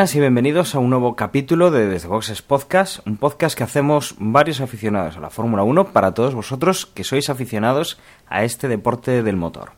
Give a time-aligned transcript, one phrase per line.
[0.00, 4.62] y bienvenidos a un nuevo capítulo de Desde Boxes Podcast, un podcast que hacemos varios
[4.62, 9.36] aficionados a la Fórmula 1 para todos vosotros que sois aficionados a este deporte del
[9.36, 9.72] motor.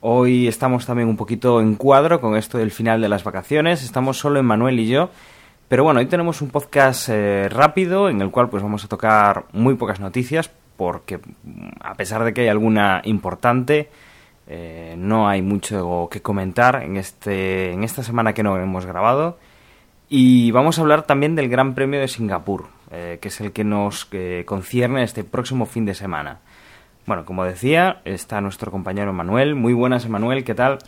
[0.00, 4.16] Hoy estamos también un poquito en cuadro con esto del final de las vacaciones, estamos
[4.16, 5.10] solo Manuel y yo,
[5.66, 9.46] pero bueno, hoy tenemos un podcast eh, rápido en el cual pues vamos a tocar
[9.52, 11.18] muy pocas noticias porque
[11.80, 13.90] a pesar de que hay alguna importante,
[14.46, 19.36] eh, no hay mucho que comentar en, este, en esta semana que no hemos grabado.
[20.08, 23.64] Y vamos a hablar también del Gran Premio de Singapur, eh, que es el que
[23.64, 26.40] nos eh, concierne este próximo fin de semana.
[27.06, 29.54] Bueno, como decía, está nuestro compañero Manuel.
[29.54, 30.78] Muy buenas, Manuel, ¿qué tal?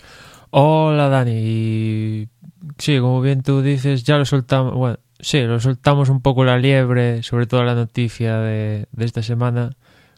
[0.50, 2.28] Hola, Dani.
[2.76, 4.74] Sí, como bien tú dices, ya lo soltamos.
[4.74, 9.70] Bueno, sí, lo soltamos un poco la liebre, sobre todo la noticia de, esta semana,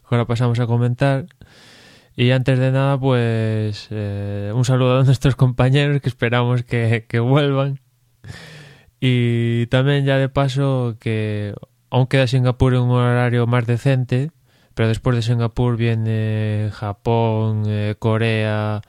[0.07, 1.27] que ahora pasamos a comentar.
[2.15, 7.79] Y antes de nada, pues eh, un saludo a nuestros compañeros que esperamos que, vuelvan.
[9.05, 11.53] Y también ya de paso que
[11.89, 14.31] aún queda Singapur en un horario más decente,
[14.75, 18.81] pero después de Singapur viene Japón, eh, Corea,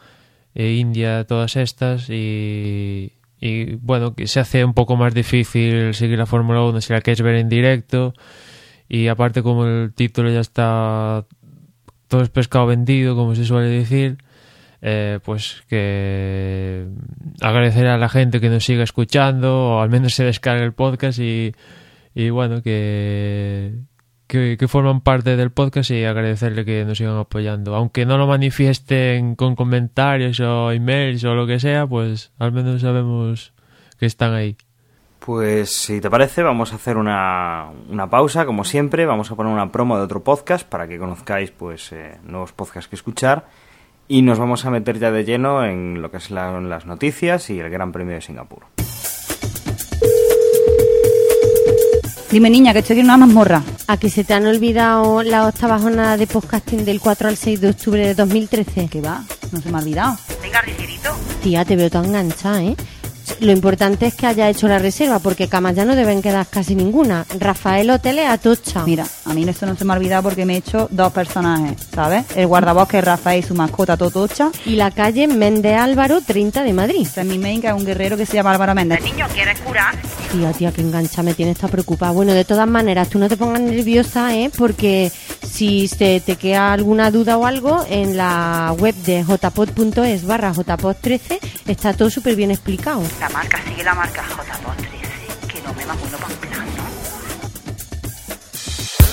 [0.55, 6.17] e India, todas estas y, y bueno, que se hace un poco más difícil seguir
[6.17, 8.15] la Fórmula 1 si la quieres ver en directo.
[8.89, 11.27] Y aparte como el título ya está
[12.07, 14.19] todo es pescado vendido, como se suele decir,
[14.87, 16.87] eh, pues que
[17.41, 21.19] agradecer a la gente que nos siga escuchando, o al menos se descargue el podcast
[21.21, 21.55] y,
[22.15, 23.77] y bueno, que,
[24.27, 27.75] que, que, forman parte del podcast y agradecerle que nos sigan apoyando.
[27.75, 32.83] Aunque no lo manifiesten con comentarios o emails o lo que sea, pues al menos
[32.83, 33.55] sabemos
[33.99, 34.55] que están ahí.
[35.19, 39.07] Pues si te parece, vamos a hacer una, una, pausa, como siempre.
[39.07, 42.89] Vamos a poner una promo de otro podcast para que conozcáis pues eh, nuevos podcasts
[42.89, 43.47] que escuchar.
[44.07, 47.49] Y nos vamos a meter ya de lleno en lo que es la, las noticias
[47.51, 48.65] y el Gran Premio de Singapur.
[52.31, 53.63] Dime, niña, que estoy en una mazmorra.
[53.87, 57.61] ¿A que se te han olvidado la octava jornada de podcasting del 4 al 6
[57.61, 58.89] de octubre de 2013?
[58.89, 59.23] ¿Qué va?
[59.53, 60.17] No se me ha olvidado.
[60.43, 61.11] Venga, ligerito.
[61.43, 62.77] Tía, te veo tan enganchada, ¿eh?
[63.41, 66.75] Lo importante es que haya hecho la reserva, porque camas ya no deben quedar casi
[66.75, 67.27] ninguna.
[67.39, 68.85] Rafael Hoteles Atocha.
[68.85, 71.77] Mira, a mí esto no se me ha olvidado porque me he hecho dos personajes,
[71.95, 72.25] ¿sabes?
[72.37, 74.51] El guardabosque Rafael y su mascota Totocha.
[74.65, 77.03] Y la calle Méndez Álvaro 30 de Madrid.
[77.03, 78.99] Este es mi main, que es un guerrero que se llama Álvaro Méndez.
[78.99, 79.95] ¿El niño quiere curar?
[80.33, 82.13] Tía, tía, que engancha me tiene, está preocupada.
[82.13, 84.51] Bueno, de todas maneras, tú no te pongas nerviosa, ¿eh?
[84.57, 85.11] Porque
[85.49, 91.39] si se te queda alguna duda o algo, en la web de jpod.es barra jpod13
[91.67, 93.03] está todo súper bien explicado.
[93.21, 96.85] La marca sigue la marca JPod13, que no me va bueno para un plan, ¿no?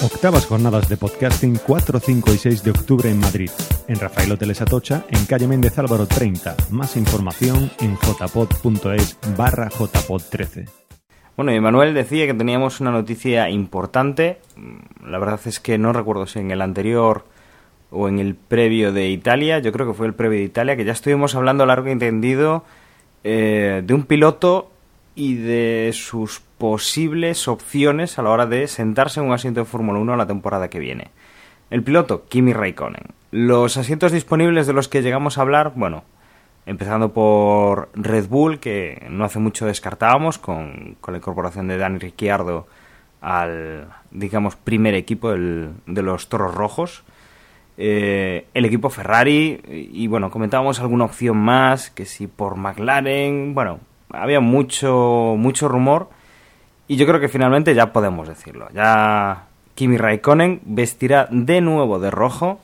[0.05, 3.51] Octavas jornadas de podcasting 4, 5 y 6 de octubre en Madrid.
[3.87, 6.55] En Rafael Hoteles Atocha, en calle Méndez Álvaro 30.
[6.71, 10.67] Más información en jpod.es barra jpod13.
[11.37, 14.39] Bueno, y Manuel decía que teníamos una noticia importante.
[15.05, 17.25] La verdad es que no recuerdo si en el anterior
[17.91, 20.85] o en el previo de Italia, yo creo que fue el previo de Italia, que
[20.85, 22.63] ya estuvimos hablando largo y entendido
[23.23, 24.71] eh, de un piloto
[25.15, 29.99] y de sus posibles opciones a la hora de sentarse en un asiento de Fórmula
[29.99, 31.09] 1 la temporada que viene.
[31.69, 33.05] El piloto, Kimi Raikkonen.
[33.31, 36.03] Los asientos disponibles de los que llegamos a hablar, bueno,
[36.65, 41.99] empezando por Red Bull, que no hace mucho descartábamos con, con la incorporación de Dani
[41.99, 42.67] Ricciardo
[43.21, 47.03] al, digamos, primer equipo de los Toros Rojos.
[47.83, 53.79] Eh, el equipo Ferrari y, bueno, comentábamos alguna opción más, que si por McLaren, bueno,
[54.11, 56.07] había mucho, mucho rumor
[56.87, 58.67] y yo creo que finalmente ya podemos decirlo.
[58.71, 62.59] Ya Kimi Raikkonen vestirá de nuevo de rojo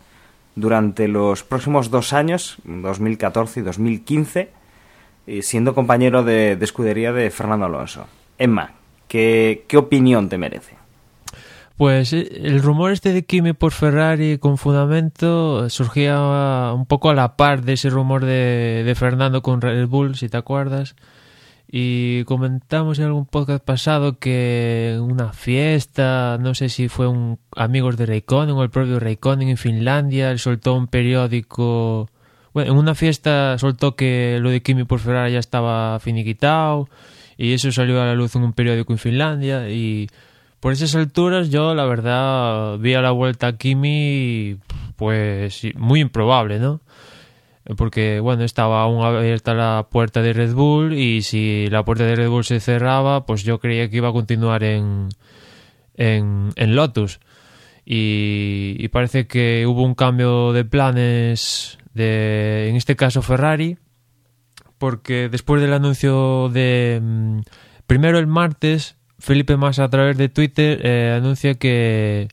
[0.54, 4.52] durante los próximos dos años, 2014 y 2015,
[5.42, 8.06] siendo compañero de, de escudería de Fernando Alonso.
[8.38, 8.74] Emma,
[9.08, 10.75] ¿qué, ¿qué opinión te merece?
[11.77, 17.38] Pues el rumor este de Kimi por Ferrari con fundamento surgía un poco a la
[17.38, 20.95] par de ese rumor de, Fernando con Red Bull, si te acuerdas.
[21.69, 27.95] Y comentamos en algún podcast pasado que una fiesta, no sé si fue un amigos
[27.95, 32.09] de Raikkonen o el propio Raikkonen en Finlandia, él soltó un periódico.
[32.53, 36.89] Bueno, en una fiesta soltó que lo de Kimi por Ferrari ya estaba finiquitado
[37.38, 40.07] y eso salió a la luz en un periódico en Finlandia y
[40.68, 44.58] por esas alturas yo la verdad vi a la vuelta a Kimi
[44.98, 46.81] pues muy improbable, ¿no?
[47.78, 52.18] Porque, bueno, estaba aún abierta la puerta de Red Bull y si la puerta de
[52.18, 55.08] Red Bull se cerraba, pues yo creía que iba a continuar en,
[55.96, 57.22] en, en Lotus.
[57.86, 63.78] Y, y parece que hubo un cambio de planes de, en este caso, Ferrari,
[64.78, 67.00] porque después del anuncio de...
[67.02, 67.40] mm,
[67.88, 72.28] Primero el martes, Felipe Massa a través de Twitter eh, anuncia que,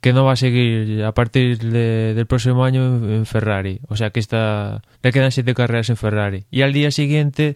[0.00, 2.82] que no va a seguir a partir de- del próximo año
[3.14, 3.80] en, Ferrari.
[3.88, 6.44] O sea que está, le quedan siete carreras en Ferrari.
[6.50, 7.54] Y al día siguiente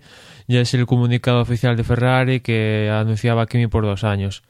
[0.48, 4.42] ya es el comunicado oficial de Ferrari que anunciaba Kimi por dos años.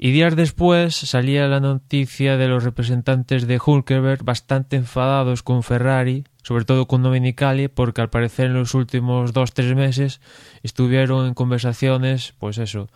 [0.00, 6.22] Y días después salía la noticia de los representantes de Hulkenberg bastante enfadados con Ferrari,
[6.44, 10.20] sobre todo con Dominicali, porque al parecer en los últimos dos tres meses
[10.62, 12.88] estuvieron en conversaciones, pues eso,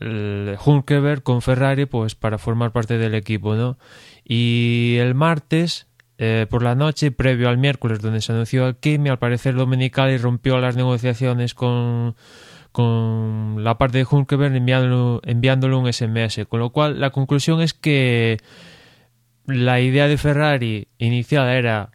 [0.00, 0.56] el
[1.22, 3.78] con Ferrari, pues para formar parte del equipo, ¿no?
[4.24, 5.86] Y el martes,
[6.18, 10.16] eh, por la noche, previo al miércoles, donde se anunció a Kimi, al parecer Dominicali
[10.16, 12.14] rompió las negociaciones con
[12.74, 14.06] con la parte de
[14.56, 16.44] enviándolo, enviándole un SMS.
[16.48, 18.38] Con lo cual, la conclusión es que
[19.46, 21.92] la idea de Ferrari inicial era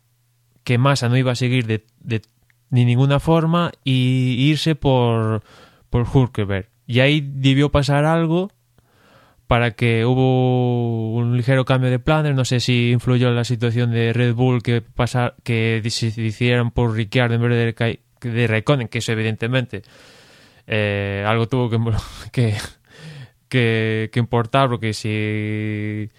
[0.63, 2.21] que Massa no iba a seguir de, de
[2.69, 5.43] ni ninguna forma y irse por,
[5.89, 6.68] por Hulkenberg.
[6.89, 8.49] Y ahí debió pasar algo
[9.45, 12.33] para que hubo un ligero cambio de planes.
[12.33, 16.71] No sé si influyó en la situación de Red Bull que pasar, que se decidieran
[16.71, 19.83] por Ricciardo en vez de, de Raikkonen, que eso evidentemente
[20.65, 21.69] eh, algo tuvo
[22.31, 22.55] que,
[23.47, 26.09] que, que, importar, porque si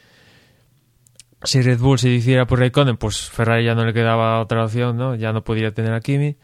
[1.42, 4.96] si Red Bull se hiciera por Raikkonen, pues Ferrari ya no le quedaba otra opción,
[4.96, 5.16] ¿no?
[5.16, 6.36] Ya no podría tener a Kimi.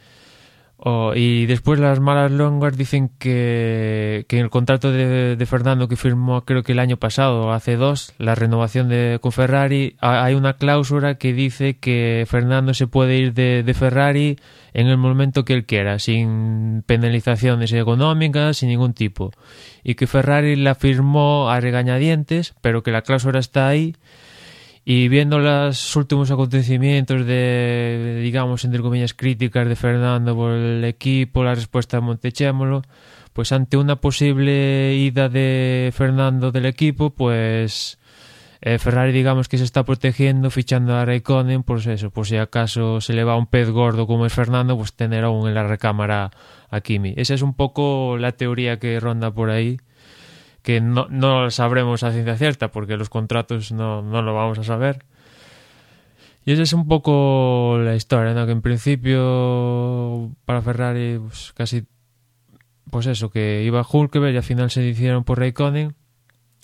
[0.88, 5.88] Oh, y después las malas longas dicen que, que en el contrato de, de Fernando
[5.88, 10.22] que firmó creo que el año pasado, hace dos, la renovación de, con Ferrari, ha-
[10.22, 14.38] hay una cláusula que dice que Fernando se puede ir de Ferrari
[14.74, 19.32] en el momento que él quiera, sin penalizaciones económicas, sin ningún tipo.
[19.82, 23.96] Y que Ferrari la firmó a regañadientes, pero que la cláusula está ahí
[24.88, 31.42] y viendo los últimos acontecimientos de, digamos, entre comillas, críticas de Fernando por el equipo,
[31.42, 32.82] la respuesta de Montechémolo,
[33.32, 37.98] pues ante una posible ida de Fernando del equipo, pues
[38.60, 43.00] eh, Ferrari, digamos que se está protegiendo, fichando a Raikkonen, pues eso, por si acaso
[43.00, 46.30] se le va un pez gordo como es Fernando, pues tener aún en la recámara
[46.70, 47.12] a Kimi.
[47.16, 49.78] Esa es un poco la teoría que ronda por ahí
[50.66, 54.64] que no, no sabremos a ciencia cierta porque los contratos no, no lo vamos a
[54.64, 55.04] saber.
[56.44, 58.46] Y esa es un poco la historia, ¿no?
[58.46, 61.84] Que en principio para Ferrari pues, casi
[62.90, 65.94] pues eso, que iba Hulkenberg y al final se decidieron por Raikkonen.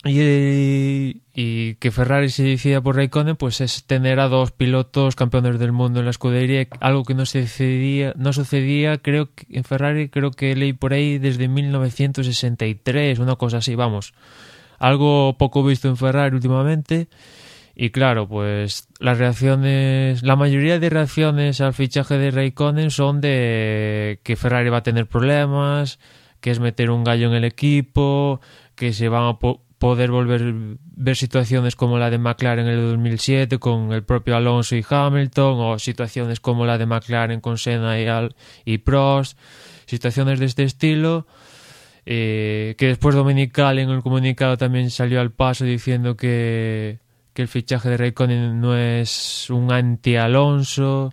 [0.04, 5.60] Y, y que Ferrari se decida por Raikkonen pues es tener a dos pilotos campeones
[5.60, 10.08] del mundo en la escudería, algo que no sucedía, no sucedía creo que en Ferrari,
[10.08, 14.12] creo que leí por ahí desde 1963, una cosa así, vamos.
[14.78, 17.08] Algo poco visto en Ferrari últimamente.
[17.74, 24.20] Y claro, pues las reacciones, la mayoría de reacciones al fichaje de Raikkonen son de
[24.24, 25.98] que Ferrari va a tener problemas,
[26.40, 28.40] que es meter un gallo en el equipo,
[28.74, 29.38] que se van a
[29.82, 34.76] poder volver ver situaciones como la de McLaren en el 2007 con el propio Alonso
[34.76, 37.96] y Hamilton o situaciones como la de McLaren con Senna
[38.64, 39.36] y, Prost,
[39.86, 41.26] situaciones de este estilo.
[42.06, 47.00] eh, que después Dominical en el comunicado también salió al paso diciendo que,
[47.34, 51.12] que el fichaje de Raikkonen no es un anti-Alonso,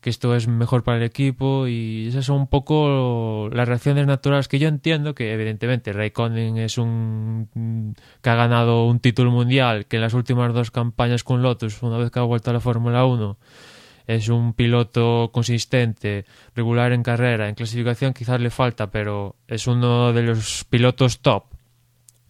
[0.00, 4.48] que esto es mejor para el equipo y esas son un poco las reacciones naturales
[4.48, 9.96] que yo entiendo que evidentemente Raikkonen es un que ha ganado un título mundial que
[9.96, 13.04] en las últimas dos campañas con Lotus una vez que ha vuelto a la Fórmula
[13.04, 13.36] 1
[14.06, 16.24] es un piloto consistente,
[16.56, 21.44] regular en carrera, en clasificación quizás le falta, pero es uno de los pilotos top.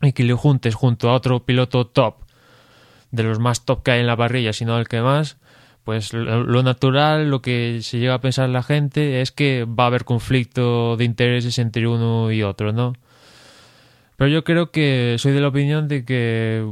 [0.03, 2.25] Y que le juntes junto a otro piloto top
[3.11, 5.39] de los más top que hay en la parrilla, sino el que más,
[5.85, 9.87] pues lo, natural, lo que se llega a pensar la gente es que va a
[9.89, 12.93] haber conflicto de intereses entre uno y otro, ¿no?
[14.17, 16.71] Pero yo creo que soy de la opinión de que,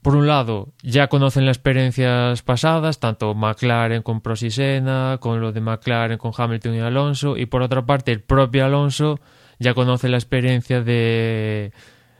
[0.00, 5.40] por un lado, ya conocen las experiencias pasadas, tanto McLaren con Prost y Senna, con
[5.40, 9.18] lo de McLaren con Hamilton y Alonso, y por otra parte, el propio Alonso
[9.58, 11.72] ya conoce la experiencia de,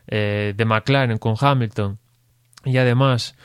[0.08, 1.98] eh, de McLaren con Hamilton.
[2.64, 3.36] Y además,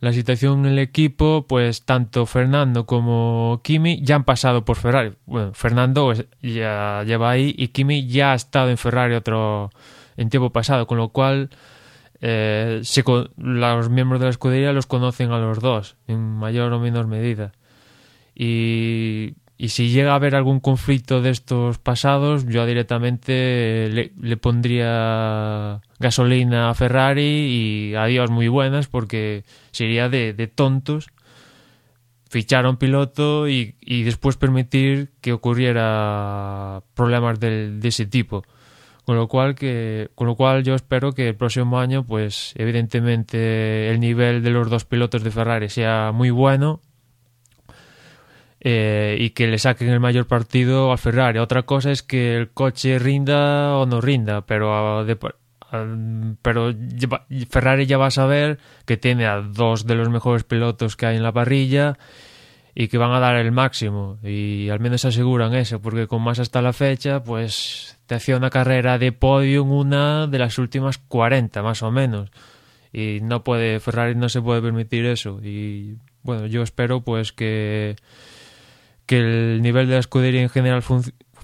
[0.00, 5.14] la situación en el equipo, pues tanto Fernando como Kimi ya han pasado por Ferrari.
[5.26, 9.70] Bueno, Fernando es- ya lleva ahí y Kimi ya ha estado en Ferrari otro
[10.16, 11.50] en tiempo pasado, con lo cual
[12.20, 12.82] eh,
[13.36, 17.52] los miembros de la escudería los conocen a los dos, en mayor o menor medida.
[18.34, 25.80] Y, y si llega a haber algún conflicto de estos pasados, yo directamente le, pondría
[25.98, 27.22] gasolina a Ferrari
[27.90, 31.08] y adiós muy buenas, porque sería de, de tontos
[32.30, 38.44] fichar a un piloto y, y después permitir que ocurriera problemas del- de ese tipo.
[39.04, 43.88] Con lo cual que con lo cual yo espero que el próximo año pues evidentemente
[43.90, 46.82] el nivel de los dos pilotos de Ferrari sea muy bueno
[48.60, 51.38] eh, y que le saquen el mayor partido al Ferrari.
[51.38, 55.18] Otra cosa es que el coche rinda o no rinda, pero a- de-
[55.70, 55.86] a-
[56.42, 60.96] pero ya- Ferrari ya va a saber que tiene a dos de los mejores pilotos
[60.96, 61.98] que hay en la parrilla
[62.74, 64.18] y que van a dar el máximo.
[64.22, 68.50] Y al menos aseguran eso porque con más hasta la fecha pues te hacía una
[68.50, 72.30] carrera de podium una de las últimas 40 más o menos.
[72.92, 75.40] Y no puede Ferrari no se puede permitir eso.
[75.42, 77.96] Y bueno yo espero pues que
[79.08, 80.84] que el nivel de la escudería en general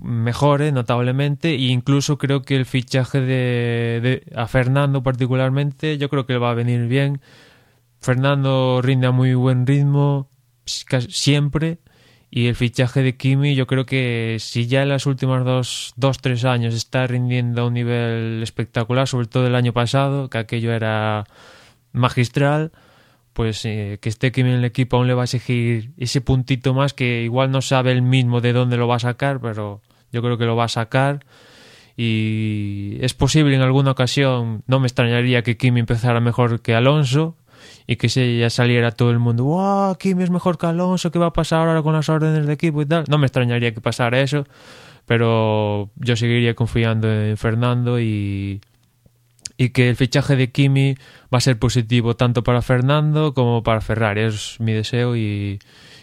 [0.02, 6.35] mejore notablemente e incluso creo que el fichaje de, a Fernando particularmente yo creo que
[6.35, 7.23] le va a venir bien.
[8.00, 10.28] Fernando rinde a muy buen ritmo
[10.66, 11.78] siempre
[12.30, 16.18] y el fichaje de Kimi yo creo que si ya en las últimas dos, dos
[16.18, 20.75] tres años está rindiendo a un nivel espectacular sobre todo el año pasado que aquello
[20.75, 21.25] era
[21.92, 22.73] magistral
[23.35, 26.95] pues eh, que esté en el equipo aún le va a exigir ese puntito más
[26.95, 30.38] que igual no sabe él mismo de dónde lo va a sacar, pero yo creo
[30.38, 31.26] que lo va a sacar
[31.97, 37.37] y es posible en alguna ocasión, no me extrañaría que Kimi empezara mejor que Alonso
[37.87, 39.97] y que se ya saliera todo el mundo, ¡wow!
[39.97, 42.83] Kimi es mejor que Alonso, ¿qué va a pasar ahora con las órdenes de equipo
[42.83, 43.05] y tal?
[43.09, 44.45] No me extrañaría que pasara eso,
[45.07, 48.61] pero yo seguiría confiando en Fernando y,
[49.56, 50.96] y que el fichaje de Kimi
[51.32, 54.23] va a ser positivo tanto para Fernando como para Ferrari.
[54.23, 55.58] Es mi deseo y,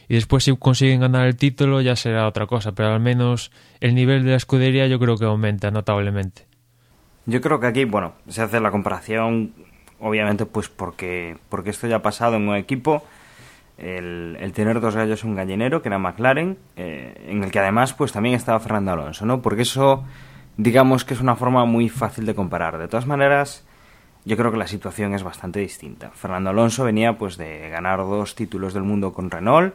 [0.07, 3.95] y después si consiguen ganar el título ya será otra cosa, pero al menos el
[3.95, 6.45] nivel de la escudería yo creo que aumenta notablemente.
[7.25, 9.53] Yo creo que aquí, bueno, se hace la comparación,
[9.99, 13.03] obviamente, pues porque, porque esto ya ha pasado en un equipo.
[13.77, 17.93] El, el tener dos gallos un gallinero, que era McLaren, eh, en el que además,
[17.93, 19.41] pues también estaba Fernando Alonso, ¿no?
[19.41, 20.03] Porque eso,
[20.57, 22.77] digamos que es una forma muy fácil de comparar.
[22.77, 23.65] De todas maneras,
[24.25, 26.11] yo creo que la situación es bastante distinta.
[26.11, 29.73] Fernando Alonso venía, pues, de ganar dos títulos del mundo con Renault.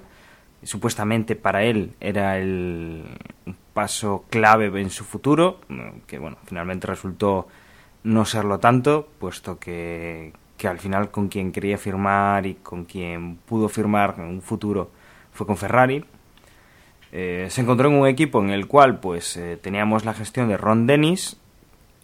[0.63, 3.05] Supuestamente para él era el
[3.75, 5.61] paso clave en su futuro,
[6.07, 7.47] que bueno, finalmente resultó
[8.05, 13.37] no serlo tanto, puesto que, que al final con quien quería firmar y con quien
[13.37, 14.91] pudo firmar un futuro
[15.33, 16.05] fue con Ferrari.
[17.13, 20.57] Eh, se encontró en un equipo en el cual pues eh, teníamos la gestión de
[20.57, 21.39] Ron Dennis,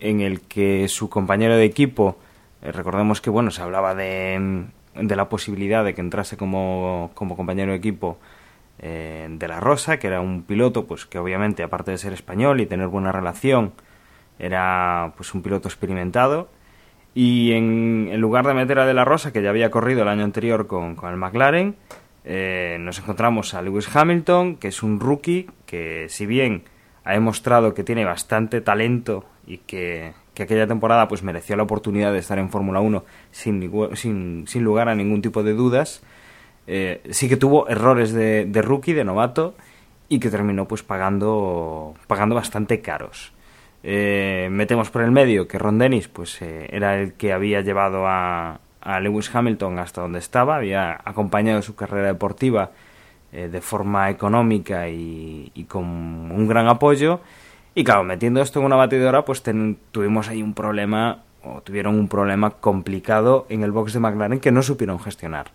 [0.00, 2.18] en el que su compañero de equipo,
[2.62, 7.36] eh, recordemos que bueno, se hablaba de, de la posibilidad de que entrase como, como
[7.36, 8.18] compañero de equipo
[8.78, 12.60] eh, de la Rosa, que era un piloto pues que obviamente aparte de ser español
[12.60, 13.72] y tener buena relación,
[14.38, 16.48] era pues un piloto experimentado.
[17.14, 20.08] Y en, en lugar de meter a De La Rosa, que ya había corrido el
[20.08, 21.76] año anterior con, con el McLaren,
[22.24, 26.64] eh, nos encontramos a Lewis Hamilton, que es un rookie, que si bien
[27.04, 32.12] ha demostrado que tiene bastante talento y que, que aquella temporada pues mereció la oportunidad
[32.12, 36.02] de estar en Fórmula 1 sin, sin, sin lugar a ningún tipo de dudas,
[36.66, 39.54] eh, sí que tuvo errores de, de rookie, de novato,
[40.08, 43.32] y que terminó pues pagando, pagando bastante caros.
[43.82, 48.06] Eh, metemos por el medio que Ron Dennis pues eh, era el que había llevado
[48.06, 52.70] a, a Lewis Hamilton hasta donde estaba, había acompañado su carrera deportiva
[53.32, 57.20] eh, de forma económica y, y con un gran apoyo.
[57.74, 61.98] Y claro, metiendo esto en una batidora, pues ten- tuvimos ahí un problema, o tuvieron
[61.98, 65.46] un problema complicado en el box de McLaren que no supieron gestionar.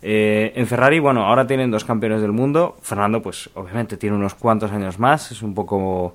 [0.00, 2.76] Eh, en Ferrari, bueno, ahora tienen dos campeones del mundo.
[2.82, 6.14] Fernando, pues obviamente tiene unos cuantos años más, es un poco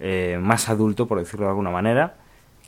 [0.00, 2.14] eh, más adulto, por decirlo de alguna manera.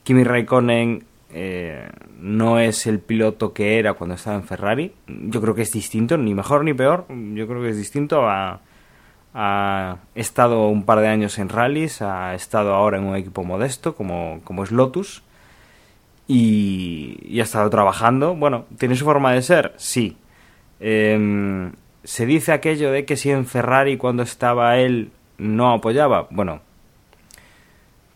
[0.05, 1.89] Kimi Raikkonen eh,
[2.21, 4.93] no es el piloto que era cuando estaba en Ferrari.
[5.07, 7.07] Yo creo que es distinto, ni mejor ni peor.
[7.09, 8.29] Yo creo que es distinto.
[8.29, 8.61] Ha,
[10.15, 14.41] estado un par de años en rallies, ha estado ahora en un equipo modesto como,
[14.45, 15.23] como es Lotus.
[16.29, 18.35] Y, ha estado trabajando.
[18.35, 19.73] Bueno, ¿tiene su forma de ser?
[19.77, 20.17] Sí.
[20.81, 21.71] Eh,
[22.05, 26.27] se dice aquello de que si en Ferrari cuando estaba él no apoyaba.
[26.31, 26.61] Bueno,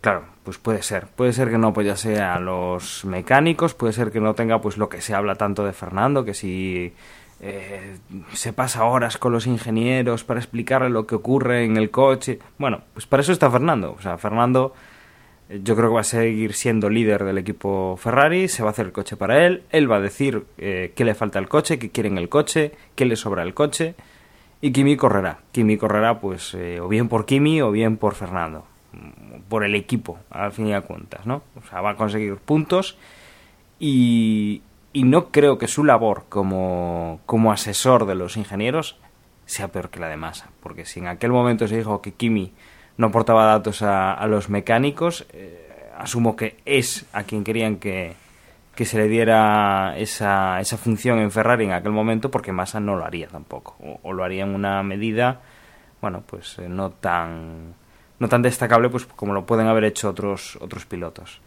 [0.07, 1.09] claro, pues puede ser.
[1.09, 4.89] Puede ser que no apoyase a los mecánicos, puede ser que no tenga pues lo
[4.89, 6.93] que se habla tanto de Fernando, que si
[7.41, 7.97] eh,
[8.33, 12.39] se pasa horas con los ingenieros para explicarle lo que ocurre en el coche.
[12.57, 13.97] Bueno, pues para eso está Fernando.
[13.99, 14.75] O sea, Fernando
[15.49, 18.73] Eh, Yo creo que va a seguir siendo líder del equipo Ferrari, se va a
[18.73, 21.79] hacer el coche para él, él va a decir eh, qué le falta al coche,
[21.79, 23.95] qué quiere en el coche, qué le sobra el coche,
[24.61, 25.39] y Kimi correrá.
[25.53, 28.65] Kimi correrá pues eh, o bien por Kimi o bien por Fernando,
[29.49, 31.43] por el equipo, al fin y al cuentas, ¿no?
[31.57, 32.97] O sea, va a conseguir puntos
[33.79, 34.63] y,
[34.93, 38.99] y no creo que su labor como, como asesor de los ingenieros
[39.45, 42.53] sea peor que la de Massa, porque si en aquel momento se dijo que Kimi
[42.97, 48.15] no aportaba datos a, a los mecánicos, eh, asumo que es a quien querían que,
[48.75, 52.97] que se le diera esa, esa función en Ferrari en aquel momento, porque Massa no
[52.97, 55.41] lo haría tampoco, o, o lo haría en una medida,
[56.01, 57.75] bueno, pues eh, no tan
[58.19, 61.41] no tan destacable pues como lo pueden haber hecho otros otros pilotos.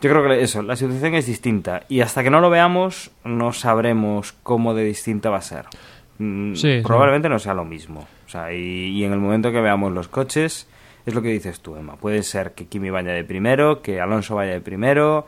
[0.00, 3.52] Yo creo que eso, la situación es distinta y hasta que no lo veamos no
[3.52, 5.66] sabremos cómo de distinta va a ser.
[6.18, 6.80] Mm, sí.
[6.82, 8.06] Probablemente no sea lo mismo.
[8.26, 10.66] O sea, y, y en el momento que veamos los coches,
[11.06, 11.96] es lo que dices tú, Emma.
[11.96, 15.26] Puede ser que Kimi vaya de primero, que Alonso vaya de primero,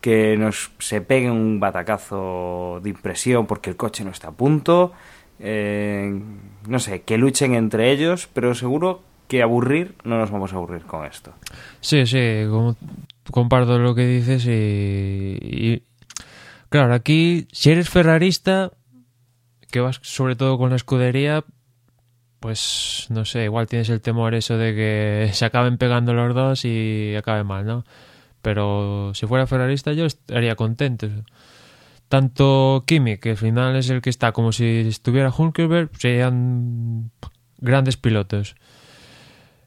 [0.00, 4.92] que nos se pegue un batacazo de impresión porque el coche no está a punto.
[5.38, 6.18] eh,
[6.68, 10.82] no sé, que luchen entre ellos, pero seguro que aburrir no nos vamos a aburrir
[10.82, 11.32] con esto.
[11.80, 12.76] Sí, sí, como-
[13.30, 15.82] comparto lo que dices y,
[16.68, 18.72] Claro, aquí, si eres ferrarista,
[19.70, 21.44] que vas sobre todo con la escudería,
[22.40, 26.64] pues no sé, igual tienes el temor eso de que se acaben pegando los dos
[26.64, 27.84] y acabe mal, ¿no?
[28.42, 31.06] Pero si fuera ferrarista yo estaría contento.
[32.08, 37.10] Tanto Kimi, que al final es el que está como si estuviera Hulkenberg, serían
[37.58, 38.56] grandes pilotos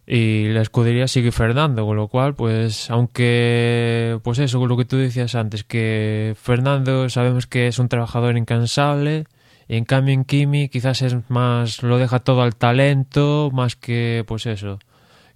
[0.08, 4.96] y la escudería sigue Fernando, con lo cual, pues, aunque, pues eso, lo que tú
[4.96, 9.26] decías antes, que Fernando sabemos que es un trabajador incansable,
[9.68, 14.24] y en cambio en Kimi quizás es más, lo deja todo al talento, más que,
[14.26, 14.80] pues eso,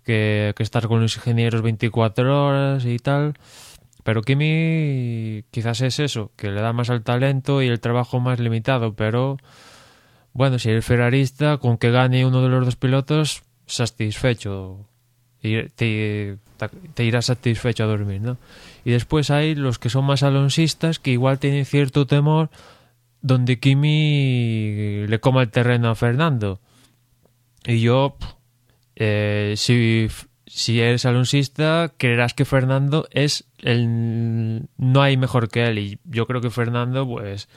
[0.06, 3.34] que, que estar con los ingenieros 24 horas y tal.
[4.04, 8.40] Pero Kimi quizás es eso, que le da más al talento y el trabajo más
[8.40, 9.38] limitado, pero
[10.34, 14.88] bueno, si eres ferrarista, con que gane uno de los dos pilotos, satisfecho.
[15.42, 16.38] Te,
[16.98, 18.38] irás satisfecho a dormir, ¿no?
[18.86, 22.50] Y después hay los que son más alonsistas que igual tienen cierto temor
[23.22, 26.60] donde Kimi le coma el terreno a Fernando.
[27.66, 28.18] Y yo,
[28.96, 30.08] eh, si,
[30.48, 34.68] si eres alonsista, creerás que Fernando es el...
[34.78, 35.80] No hay mejor que él.
[35.80, 37.48] Y yo creo que Fernando, pues,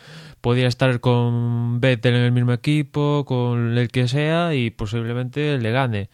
[0.44, 5.70] podría estar con Vettel en el mismo equipo, con el que sea, y posiblemente le
[5.70, 6.10] gane.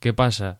[0.00, 0.58] ¿Qué pasa?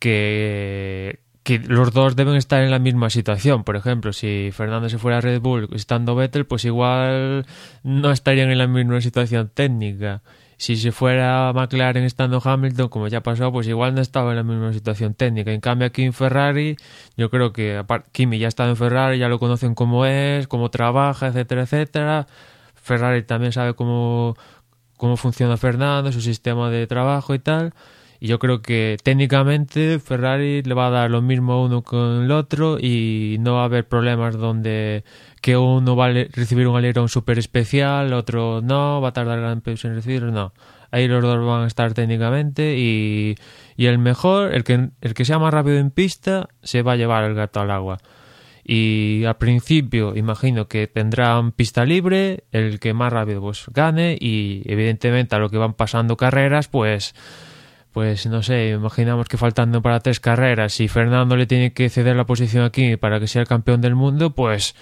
[0.00, 3.62] Que, que los dos deben estar en la misma situación.
[3.62, 7.46] Por ejemplo, si Fernando se fuera a Red Bull estando Vettel, pues igual
[7.84, 10.22] no estarían en la misma situación técnica.
[10.60, 14.42] Si se fuera McLaren estando Hamilton, como ya pasó, pues igual no estaba en la
[14.42, 15.52] misma situación técnica.
[15.52, 16.76] En cambio, aquí en Ferrari,
[17.16, 20.70] yo creo que apart- Kimi ya está en Ferrari, ya lo conocen cómo es, cómo
[20.70, 22.26] trabaja, etcétera, etcétera.
[22.74, 24.36] Ferrari también sabe cómo,
[24.98, 27.72] cómo funciona Fernando, su sistema de trabajo y tal.
[28.20, 32.30] Y yo creo que técnicamente Ferrari le va a dar lo mismo uno con el
[32.30, 35.04] otro y no va a haber problemas donde
[35.40, 39.62] que uno va a recibir un alerón súper especial, otro no, va a tardar gran
[39.64, 40.52] en recibirlo, no.
[40.90, 43.36] Ahí los dos van a estar técnicamente y,
[43.76, 46.96] y el mejor, el que, el que sea más rápido en pista, se va a
[46.96, 47.98] llevar el gato al agua.
[48.64, 54.62] Y al principio imagino que tendrán pista libre, el que más rápido pues gane y
[54.66, 57.14] evidentemente a lo que van pasando carreras pues
[57.92, 62.16] pues no sé, imaginamos que faltando para tres carreras si Fernando le tiene que ceder
[62.16, 64.74] la posición aquí para que sea el campeón del mundo pues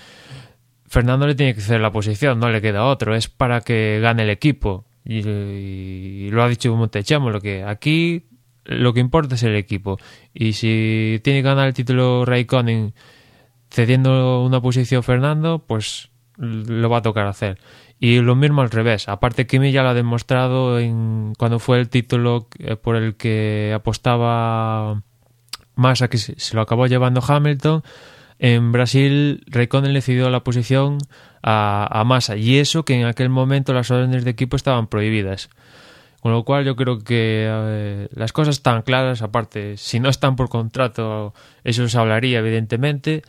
[0.86, 4.24] Fernando le tiene que ceder la posición, no le queda otro, es para que gane
[4.24, 8.26] el equipo y, lo ha dicho Montechamo, lo que aquí
[8.64, 9.98] lo que importa es el equipo
[10.34, 12.92] y si tiene que ganar el título Raikkonen
[13.70, 17.58] cediendo una posición Fernando, pues lo va a tocar hacer.
[18.00, 19.08] Y lo mismo al revés.
[19.08, 23.72] Aparte, Kimi ya lo ha demostrado en, cuando fue el título eh, por el que
[23.74, 25.02] apostaba
[25.74, 27.82] Massa, que se, lo acabó llevando Hamilton.
[28.38, 30.98] En Brasil, Raikkonen le cedió la posición
[31.42, 32.36] a, a Massa.
[32.36, 35.50] Y eso que en aquel momento las órdenes de equipo estaban prohibidas.
[36.20, 40.34] Con lo cual yo creo que eh, las cosas están claras, aparte, si no están
[40.34, 41.32] por contrato,
[41.62, 43.22] eso se hablaría evidentemente.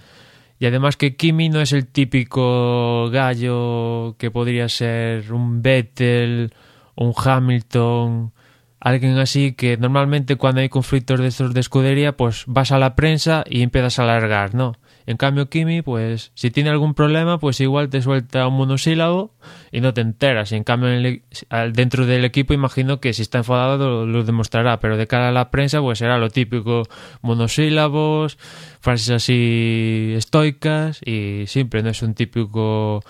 [0.59, 6.53] Y además que Kimi no es el típico gallo que podría ser un Vettel,
[6.95, 8.33] un Hamilton,
[8.81, 12.95] alguien así que normalmente cuando hay conflictos de estos de escudería, pues vas a la
[12.95, 14.75] prensa y empiezas a alargar, ¿no?
[15.09, 19.33] En cambio, Kimi, pues si tiene algún problema, pues igual te suelta un monosílabo
[19.71, 20.51] y no te enteras.
[20.51, 24.23] Y en cambio, en el- al- dentro del equipo, imagino que si está enfadado lo
[24.23, 26.83] demostrará, pero de cara a la prensa, pues será lo típico:
[27.23, 28.37] monosílabos,
[28.81, 33.01] frases así estoicas y siempre no es un típico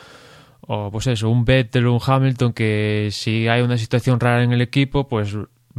[0.62, 4.54] o pues eso, un Vettel o un Hamilton que si hay una situación rara en
[4.54, 5.36] el equipo, pues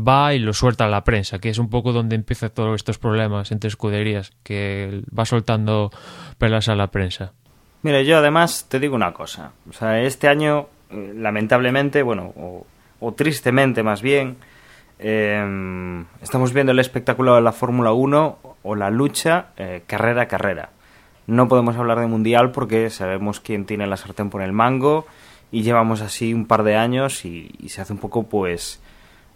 [0.06, 2.98] va y lo suelta a la prensa, que es un poco donde empiezan todos estos
[2.98, 5.90] problemas entre escuderías, que va soltando
[6.38, 7.32] pelas a la prensa.
[7.82, 9.52] Mira, yo además te digo una cosa.
[9.68, 12.66] O sea, este año, eh, lamentablemente, bueno, o,
[13.00, 14.36] o tristemente más bien,
[14.98, 20.28] eh, estamos viendo el espectáculo de la Fórmula 1 o la lucha eh, carrera a
[20.28, 20.70] carrera.
[21.26, 25.06] No podemos hablar de mundial porque sabemos quién tiene la sartén por el mango
[25.50, 28.79] y llevamos así un par de años y se hace un poco, pues,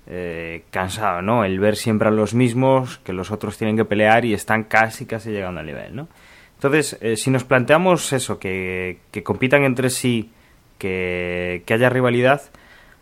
[0.06, 1.44] eh, cansado, ¿no?
[1.44, 5.06] El ver siempre a los mismos, que los otros tienen que pelear y están casi,
[5.06, 6.08] casi llegando al nivel, ¿no?
[6.56, 10.30] Entonces, eh, si nos planteamos eso, que, que compitan entre sí,
[10.78, 12.42] que, que haya rivalidad,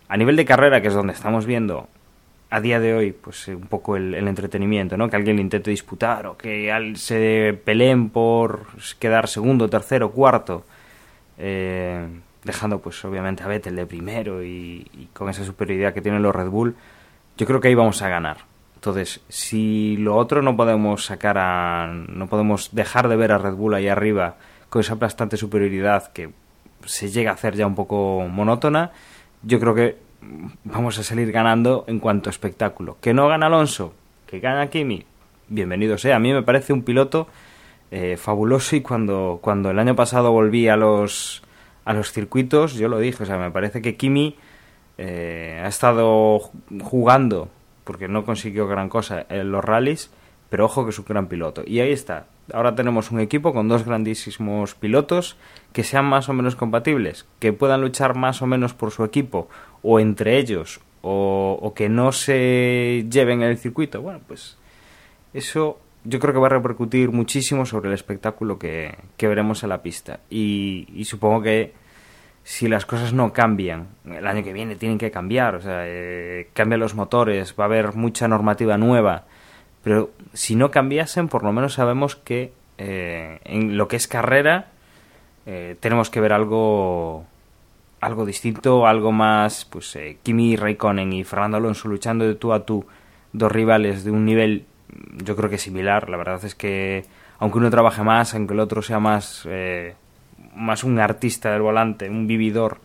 [0.09, 1.89] a nivel de carrera, que es donde estamos viendo
[2.51, 5.09] a día de hoy, pues eh, un poco el, entretenimiento, ¿no?
[5.09, 8.67] Que alguien intente disputar o que al- se peleen por
[8.99, 10.65] quedar segundo, tercero, cuarto,
[11.39, 12.07] eh,
[12.45, 16.35] dejando pues obviamente a Vettel de primero y, y con esa superioridad que tienen los
[16.35, 16.75] Red Bull,
[17.37, 18.39] yo creo que ahí vamos a ganar.
[18.75, 21.87] Entonces, si lo otro no podemos sacar a.
[21.87, 24.37] no podemos dejar de ver a Red Bull ahí arriba
[24.69, 26.31] con esa aplastante superioridad que
[26.85, 28.91] se llega a hacer ya un poco monótona,
[29.43, 29.99] yo creo que
[30.65, 32.97] vamos a salir ganando en cuanto a espectáculo.
[33.01, 33.95] Que no gana Alonso,
[34.27, 35.05] que gana Kimi,
[35.49, 36.17] bienvenido sea.
[36.17, 37.29] A mí me parece un piloto
[37.91, 41.43] eh, fabuloso y cuando, cuando el año pasado volví a los,
[41.85, 44.37] a los circuitos, yo lo dije, o sea, me parece que Kimi
[44.99, 47.49] eh, ha estado ju- jugando,
[47.85, 50.11] porque no consiguió gran cosa en los rallies,
[50.49, 51.63] pero ojo que es un gran piloto.
[51.67, 52.27] Y ahí está.
[52.53, 55.37] Ahora tenemos un equipo con dos grandísimos pilotos
[55.73, 59.49] que sean más o menos compatibles, que puedan luchar más o menos por su equipo,
[59.83, 64.03] o entre ellos, o, que no se lleven en el circuito.
[64.03, 64.59] Bueno, pues
[65.33, 69.71] eso yo creo que va a repercutir muchísimo sobre el espectáculo que, que veremos en
[69.71, 70.21] la pista.
[70.29, 71.73] Y supongo que
[72.45, 76.49] si las cosas no cambian, el año que viene tienen que cambiar, o sea, eh,
[76.55, 79.25] cambian los motores, va a haber mucha normativa nueva,
[79.83, 84.67] pero si no cambiasen, por lo menos sabemos que eh, en lo que es carrera
[85.47, 87.27] eh, tenemos que ver algo
[88.01, 92.67] algo distinto, algo más, pues eh, Kimi Raikkonen y Fernando Alonso luchando de tú a
[92.67, 92.85] tú,
[93.33, 94.67] dos rivales de un nivel
[95.25, 97.05] yo creo que similar, la verdad es que
[97.39, 99.95] aunque uno trabaje más, aunque el otro sea más eh,
[100.55, 102.79] más un artista del volante, un vividor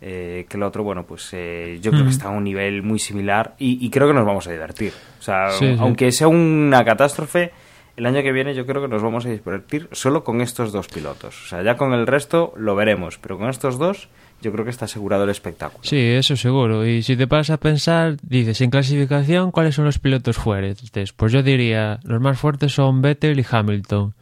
[0.00, 2.16] eh, que el otro, bueno, pues eh, yo creo que Ujú.
[2.16, 4.92] está a un nivel muy similar y, y creo que nos vamos a divertir.
[5.18, 5.76] O sea, Sí, sí.
[5.78, 7.50] aunque sea una catástrofe,
[7.96, 10.86] el año que viene yo creo que nos vamos a divertir solo con estos dos
[10.88, 11.42] pilotos.
[11.44, 14.08] O sea, ya con el resto lo veremos, pero con estos dos
[14.42, 15.82] yo creo que está asegurado el espectáculo.
[15.82, 16.86] Sí, eso seguro.
[16.86, 21.12] Y si te paras a pensar, dices, en clasificación, ¿cuáles son los pilotos fuertes?
[21.14, 24.12] Pues yo diría, los más fuertes son Vettel y Hamilton.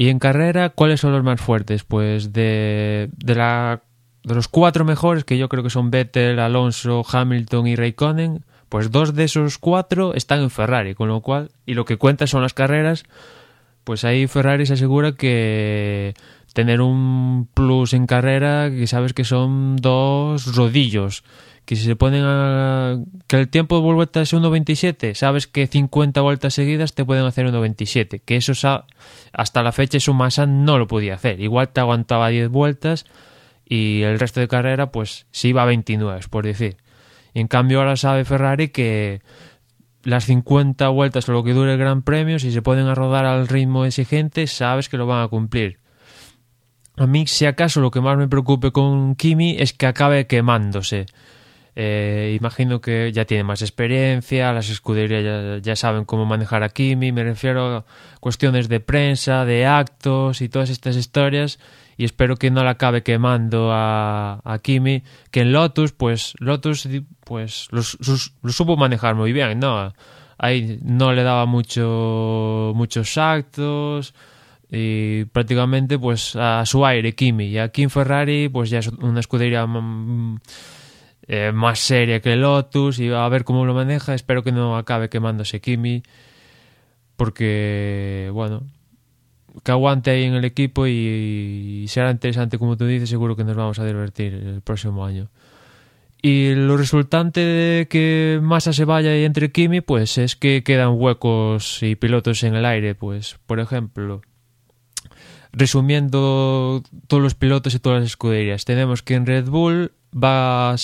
[0.00, 1.84] Y en carrera, ¿cuáles son los más fuertes?
[1.84, 3.82] Pues de, de, la,
[4.22, 8.90] de los cuatro mejores, que yo creo que son Vettel, Alonso, Hamilton y Raikkonen, pues
[8.90, 12.40] dos de esos cuatro están en Ferrari, con lo cual, y lo que cuenta son
[12.40, 13.04] las carreras,
[13.84, 16.14] pues ahí Ferrari se asegura que
[16.54, 21.24] tener un plus en carrera que sabes que son dos rodillos
[21.70, 26.54] que se ponen a que el tiempo de vuelta es 1.27 sabes que 50 vueltas
[26.54, 28.54] seguidas te pueden hacer 1.27 que eso
[29.32, 33.06] hasta la fecha su masa no lo podía hacer igual te aguantaba 10 vueltas
[33.64, 36.78] y el resto de carrera pues se iba a 29 por decir
[37.34, 39.22] y en cambio ahora sabe Ferrari que
[40.02, 43.26] las 50 vueltas o lo que dure el Gran Premio, si se pueden a rodar
[43.26, 45.78] al ritmo exigente, sabes que lo van a cumplir.
[46.96, 51.04] A mí, si acaso, lo que más me preocupe con Kimi es que acabe quemándose.
[51.76, 57.12] Eh, imagino que ya tiene más experiencia, las escuderías ya, saben cómo manejar a Kimi,
[57.12, 57.84] me refiero a
[58.18, 61.58] cuestiones de prensa, de actos y todas estas historias,
[61.96, 66.88] y espero que no la acabe quemando a, Kimi, que en Lotus, pues Lotus
[67.24, 69.92] pues lo supo manejar muy bien, ¿no?
[70.38, 74.14] Ahí no le daba mucho, muchos actos,
[74.70, 79.18] y prácticamente pues a su aire Kimi y aquí en Ferrari pues ya es una
[79.18, 80.38] escudería mm,
[81.32, 84.14] eh, más seria que Lotus y a ver cómo lo maneja.
[84.14, 86.02] Espero que no acabe quemándose Kimi
[87.14, 88.64] porque bueno
[89.62, 93.44] que aguante ahí en el equipo y, y será interesante como tú dices seguro que
[93.44, 95.28] nos vamos a divertir el próximo año.
[96.20, 100.94] Y lo resultante de que Massa se vaya y entre Kimi pues es que quedan
[100.96, 104.20] huecos y pilotos en el aire pues por ejemplo
[105.52, 110.74] resumiendo todos los pilotos y todas las escuderías, tenemos que en Red Bull va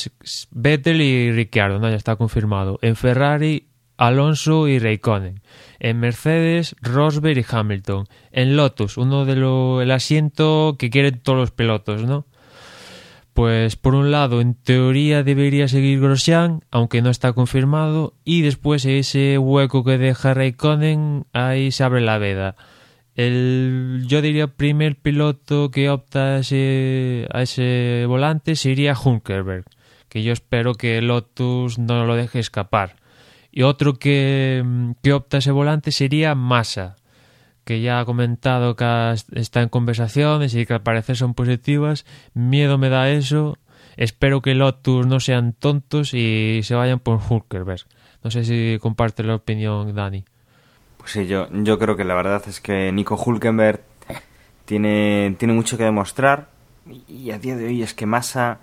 [0.51, 1.89] Vettel y Ricciardo, ¿no?
[1.89, 2.79] ya está confirmado.
[2.83, 5.41] En Ferrari, Alonso y Raikkonen.
[5.79, 8.07] En Mercedes, Rosberg y Hamilton.
[8.31, 12.27] En Lotus, uno de los el asiento que quieren todos los pilotos, ¿no?
[13.35, 18.87] Pues por un lado, en teoría debería seguir Grosjean, aunque no está confirmado, y después
[18.87, 22.57] ese hueco que deja Raikkonen, ahí se abre la veda.
[23.17, 29.65] El, yo diría, primer piloto que opta a ese, a ese volante sería Hulkenberg,
[30.11, 32.97] que yo espero que Lotus no lo deje escapar.
[33.51, 34.63] Y otro que,
[35.03, 36.97] que opta a ese volante sería Massa,
[37.65, 42.05] que ya ha comentado que está en conversaciones y que al parecer son positivas.
[42.35, 43.59] Miedo me da eso.
[43.97, 47.87] Espero que Lotus no sean tontos y se vayan por Hulkenberg.
[48.23, 50.27] No sé si comparte la opinión Dani.
[51.07, 53.81] Pues sí, yo, yo creo que la verdad es que Nico Hulkenberg
[54.65, 56.49] tiene, tiene mucho que demostrar
[57.07, 58.59] y, a día de hoy es que Massa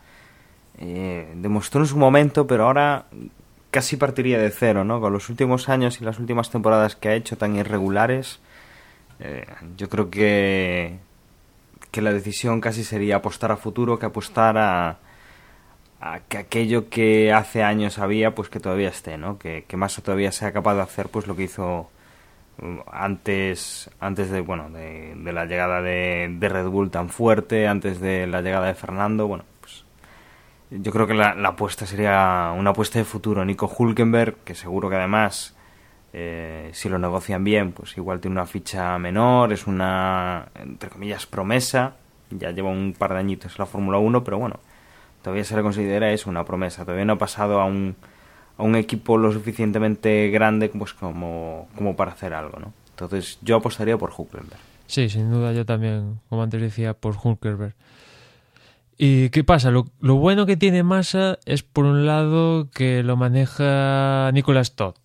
[0.77, 3.05] eh, demostró en su momento, pero ahora
[3.71, 4.99] casi partiría de cero, ¿no?
[4.99, 8.41] Con los últimos años y las últimas temporadas que ha hecho tan irregulares,
[9.21, 9.45] eh,
[9.77, 10.97] yo creo que,
[11.91, 14.97] que la decisión casi sería apostar a futuro que apostar a,
[16.01, 19.39] a que aquello que hace años había, pues que todavía esté, ¿no?
[19.39, 21.89] Que, que Massa todavía sea capaz de hacer pues lo que hizo
[22.91, 28.41] antes antes de bueno de, la llegada de, Red Bull tan fuerte antes de la
[28.41, 29.83] llegada de Fernando bueno pues
[30.69, 33.43] yo creo que la, apuesta sería una apuesta de futuro.
[33.43, 35.55] Nico Hulkenberg que seguro que además
[36.13, 41.25] eh, si lo negocian bien pues igual tiene una ficha menor es una entre comillas
[41.25, 41.95] promesa.
[42.29, 44.59] Ya lleva un par de añitos en la Fórmula 1 pero bueno
[45.21, 46.83] todavía se le considera eso una promesa.
[46.83, 47.95] Todavía no ha pasado a un
[48.57, 52.73] a un equipo lo suficientemente grande pues como, como para hacer algo, ¿no?
[52.91, 54.59] Entonces yo apostaría por Hulkenberg.
[54.87, 57.75] Sí, sin duda yo también, como antes decía, por Hulkenberg.
[58.97, 59.71] ¿Y qué pasa?
[59.71, 64.95] Lo, lo bueno que tiene Massa es por un lado que lo maneja Nicolas Todd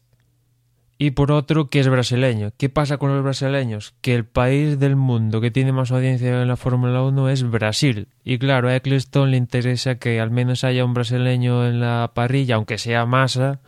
[0.99, 2.51] y por otro que es brasileño.
[2.57, 3.95] ¿Qué pasa con los brasileños?
[4.01, 8.09] Que el país del mundo que tiene más audiencia en la Fórmula 1 es Brasil.
[8.25, 12.57] Y claro, a Eccleston le interesa que al menos haya un brasileño en la parrilla,
[12.57, 13.61] aunque sea Massa,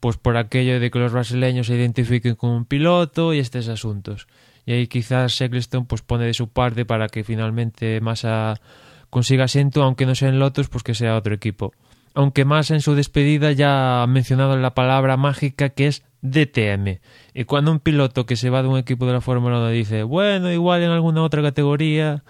[0.00, 4.26] pues por aquello de que los brasileños se identifiquen con un piloto y estos asuntos.
[4.66, 8.60] Y ahí quizás Eccleston pues pone de su parte para que finalmente Massa
[9.08, 11.72] consiga asiento, aunque no sea en Lotus, pues que sea otro equipo.
[12.14, 17.00] Aunque Massa en su despedida ya ha mencionado la palabra mágica que es DTM.
[17.34, 20.02] Y cuando un piloto que se va de un equipo de la Fórmula 1 dice,
[20.04, 22.24] bueno, igual en alguna otra categoría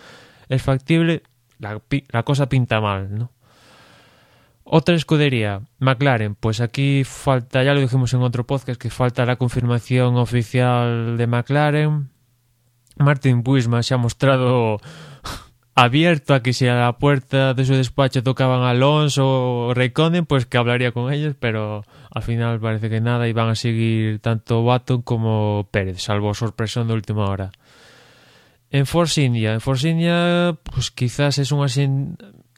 [0.48, 1.22] es factible,
[1.59, 3.33] la, cosa pinta mal, ¿no?
[4.64, 6.35] Otra escudería, McLaren.
[6.35, 11.26] Pues aquí falta, ya lo dijimos en otro podcast, que falta la confirmación oficial de
[11.26, 12.11] McLaren.
[12.96, 14.78] Martin Buisman se ha mostrado
[15.74, 20.46] abierto a que si a la puerta de su despacho tocaban Alonso o Raikkonen, pues
[20.46, 24.64] que hablaría con ellos, pero al final parece que nada y van a seguir tanto
[24.64, 27.52] Baton como Pérez, salvo sorpresión de última hora.
[28.70, 32.16] En Force India, en Force India, pues quizás es un asien-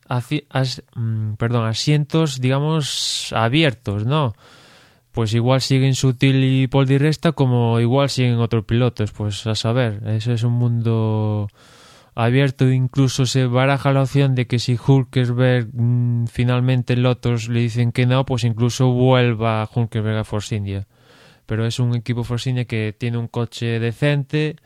[0.09, 4.35] asi- as- mm, perdón, asientos, digamos, abiertos, ¿no?
[5.13, 10.03] Pues igual siguen Sutil y Paul Resta como igual siguen otros pilotos, pues a saber,
[10.09, 11.49] eso es un mundo
[12.15, 17.93] abierto, incluso se baraja la opción de que si Hulkersberg mm, finalmente Lotus le dicen
[17.93, 20.87] que no, pues incluso vuelva Hulkersberg a Force India.
[21.47, 24.57] Pero es un equipo Force India que tiene un coche decente,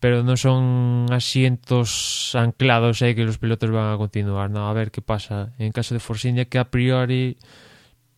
[0.00, 4.50] pero no son asientos anclados ahí que los pilotos van a continuar.
[4.50, 5.52] No, a ver qué pasa.
[5.58, 7.36] En caso de Force India, que a priori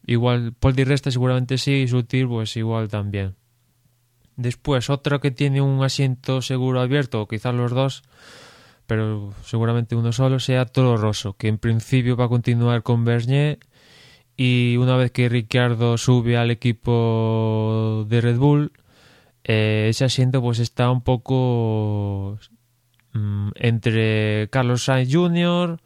[0.07, 3.35] igual Paul Di Resta seguramente sí y Sutil pues igual también.
[4.37, 8.03] Después, otro que tiene un asiento seguro abierto, o quizás los dos,
[8.87, 13.59] pero seguramente uno solo, sea Toro Rosso, que en principio va a continuar con Bernier
[14.37, 18.73] y una vez que Ricciardo sube al equipo de Red Bull,
[19.45, 22.39] eh, ese asiento pues está un poco
[23.13, 25.81] mm, entre Carlos Sainz Jr.,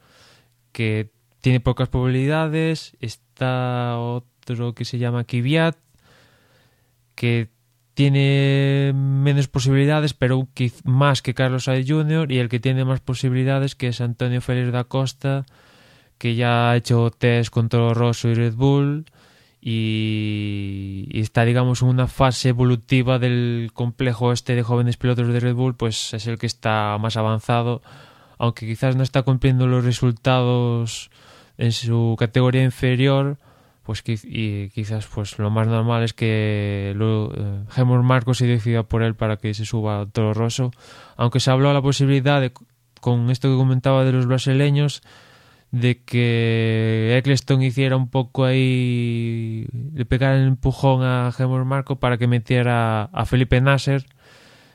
[0.72, 5.76] que tiene pocas probabilidades, está otro que se llama Kvyat,
[7.14, 7.48] que
[7.96, 10.46] tiene menos posibilidades, pero
[10.84, 12.30] más que Carlos Sainz Jr.
[12.30, 15.46] y el que tiene más posibilidades que es Antonio Félix da Costa,
[16.18, 19.06] que ya ha hecho test con Toro Rosso y Red Bull
[19.62, 25.40] y, y está, digamos, en una fase evolutiva del complejo este de jóvenes pilotos de
[25.40, 27.80] Red Bull, pues es el que está más avanzado,
[28.36, 31.10] aunque quizás no está cumpliendo los resultados
[31.56, 33.38] en su categoría inferior,
[33.86, 39.04] pues y quizás pues lo más normal es que lo, eh, Marko se decida por
[39.04, 40.72] él para que se suba a Toro Rosso,
[41.16, 42.52] aunque se habló la posibilidad de,
[43.00, 45.02] con esto que comentaba de los brasileños,
[45.70, 52.18] de que Eccleston hiciera un poco ahí, le pegara el empujón a Helmut Marko para
[52.18, 54.04] que metiera a Felipe Nasser,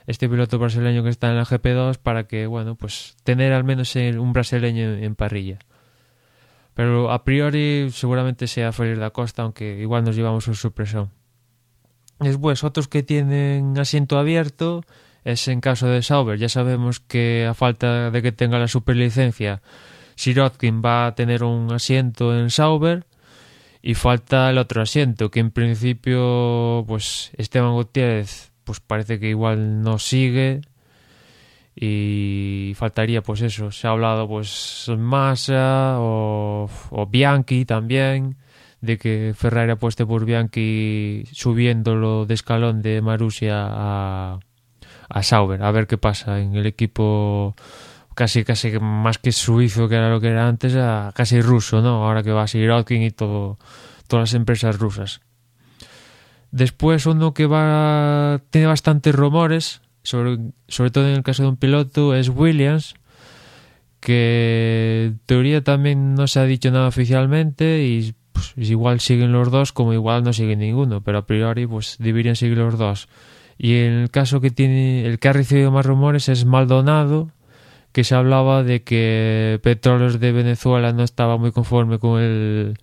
[0.08, 3.94] este piloto brasileño que está en la GP2, para que, bueno, pues tener al menos
[3.96, 5.60] un brasileño en parrilla.
[6.74, 11.12] Pero a priori seguramente sea Félix da Costa, aunque igual nos llevamos un sorpresón.
[12.20, 14.84] Después, otros que tienen asiento abierto
[15.24, 16.38] es en caso de Sauber.
[16.38, 19.62] Ya sabemos que a falta de que tenga la superlicencia,
[20.16, 23.06] Sirotkin va a tener un asiento en Sauber
[23.82, 29.82] y falta el otro asiento, que en principio, pues Esteban Gutiérrez, pues parece que igual
[29.82, 30.62] no sigue
[31.76, 33.72] y faltaría pues eso.
[33.72, 36.70] Se ha hablado pues Massa o,
[37.10, 38.38] Bianchi también
[38.82, 44.40] de que Ferrari apueste por Bianchi subiéndolo de escalón de Marussia a,
[45.10, 45.62] a Sauber.
[45.64, 47.56] A ver qué pasa en el equipo
[48.16, 52.06] casi casi más que suizo que era lo que era antes a casi ruso no
[52.06, 53.58] ahora que va a Sirotkin y todo
[54.08, 55.22] todas las empresas rusas.
[56.52, 60.38] Después uno que va tiene bastantes rumores sobre,
[60.68, 62.96] sobre todo en el caso de un piloto, es Williams,
[64.00, 69.52] que en teoría también no se ha dicho nada oficialmente y pues, igual siguen los
[69.52, 73.08] dos como igual no sigue ninguno, pero a priori pues deberían seguir los dos.
[73.58, 77.30] Y el caso que tiene, el que ha recibido más rumores es Maldonado,
[77.92, 82.78] que se hablaba de que Petróleos de Venezuela no estaba muy conforme con el,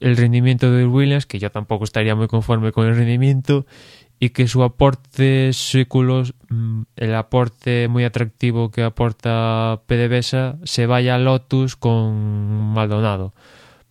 [0.00, 3.66] el rendimiento de Williams, que yo tampoco estaría muy conforme con el rendimiento,
[4.24, 11.16] y que su aporte séculos, mm, el aporte muy atractivo que aporta PDVSA, se vaya
[11.16, 13.34] a Lotus con Maldonado.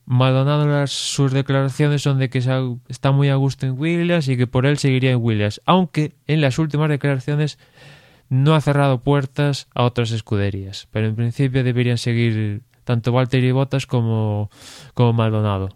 [0.05, 4.65] Maldonado, sus declaraciones son de que está muy a gusto en Williams y que por
[4.65, 7.59] él seguiría en Williams, aunque en las últimas declaraciones
[8.27, 13.85] no ha cerrado puertas a otras escuderías, pero en principio deberían seguir tanto Valtteri Bottas
[13.85, 14.49] como,
[14.95, 15.69] como Maldonado.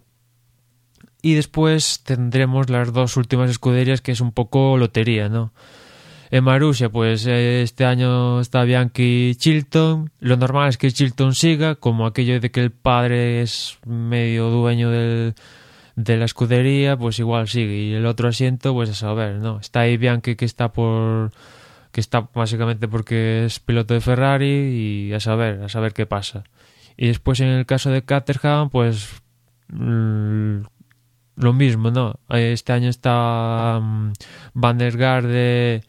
[1.21, 5.51] Y después tendremos las dos últimas escuderías que es un poco lotería, ¿no?
[6.29, 10.11] En Marussia, pues eh, este año está Bianchi Chilton.
[10.19, 14.89] Lo normal es que Chilton siga, como aquello de que el padre es medio dueño
[14.91, 15.35] del,
[15.95, 17.77] de la escudería, pues igual sigue.
[17.77, 19.59] Y el otro asiento, pues a saber, ¿no?
[19.59, 21.31] Está ahí Bianchi que está por
[21.91, 26.43] que está básicamente porque es piloto de Ferrari y a saber, a saber qué pasa.
[26.95, 29.21] Y después en el caso de Caterham, pues
[31.37, 32.19] lo mismo, ¿no?
[32.29, 34.13] Este año está mm,
[34.53, 35.83] Van der Garde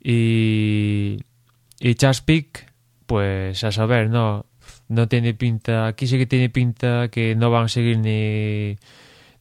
[0.00, 1.18] y,
[1.80, 2.72] y Charles Pick,
[3.06, 4.46] pues a saber, ¿no?
[4.88, 8.78] No tiene pinta, aquí sí que tiene pinta que no van a seguir ni,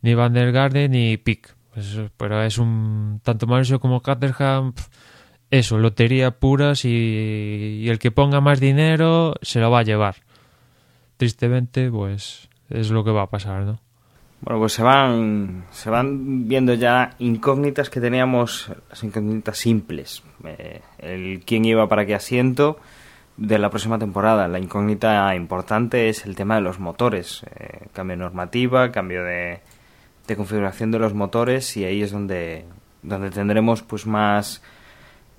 [0.02, 1.56] ni Van der Garde ni Pick.
[1.74, 4.74] Pues, pero es un, tanto Marussia como Caterham,
[5.52, 10.16] eso, lotería puras y, y el que ponga más dinero se lo va a llevar.
[11.18, 13.89] Tristemente, pues es lo que va a pasar, ¿no?
[14.42, 20.24] Bueno, pues se van, se van viendo ya incógnitas que teníamos, las incógnitas simples.
[20.46, 22.80] Eh, el quién iba para qué asiento
[23.36, 24.48] de la próxima temporada.
[24.48, 27.44] La incógnita importante es el tema de los motores.
[27.56, 29.60] Eh, cambio de normativa, cambio de,
[30.28, 32.66] de configuración de los motores y ahí es donde,
[33.02, 34.62] donde tendremos pues más,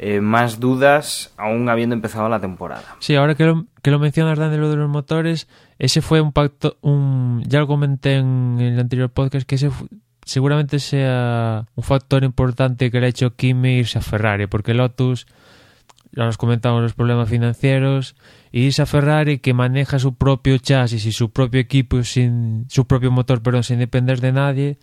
[0.02, 2.96] eh, más dudas aún habiendo empezado la temporada.
[3.00, 5.46] Sí, ahora que lo, que lo mencionas, Dan, de lo de los motores,
[5.78, 9.70] ese fue un pacto, un, ya lo comenté en el anterior podcast, que ese
[10.24, 15.26] seguramente sea un factor importante que le ha hecho Kimi irse a Ferrari, porque Lotus,
[16.12, 18.16] ya nos comentamos los problemas financieros,
[18.50, 22.86] y irse a Ferrari que maneja su propio chasis y su propio equipo, sin su
[22.86, 24.78] propio motor, perdón, sin depender de nadie.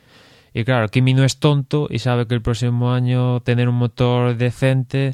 [0.54, 4.36] Y claro, Kimi no es tonto y sabe que el próximo año tener un motor
[4.36, 5.14] decente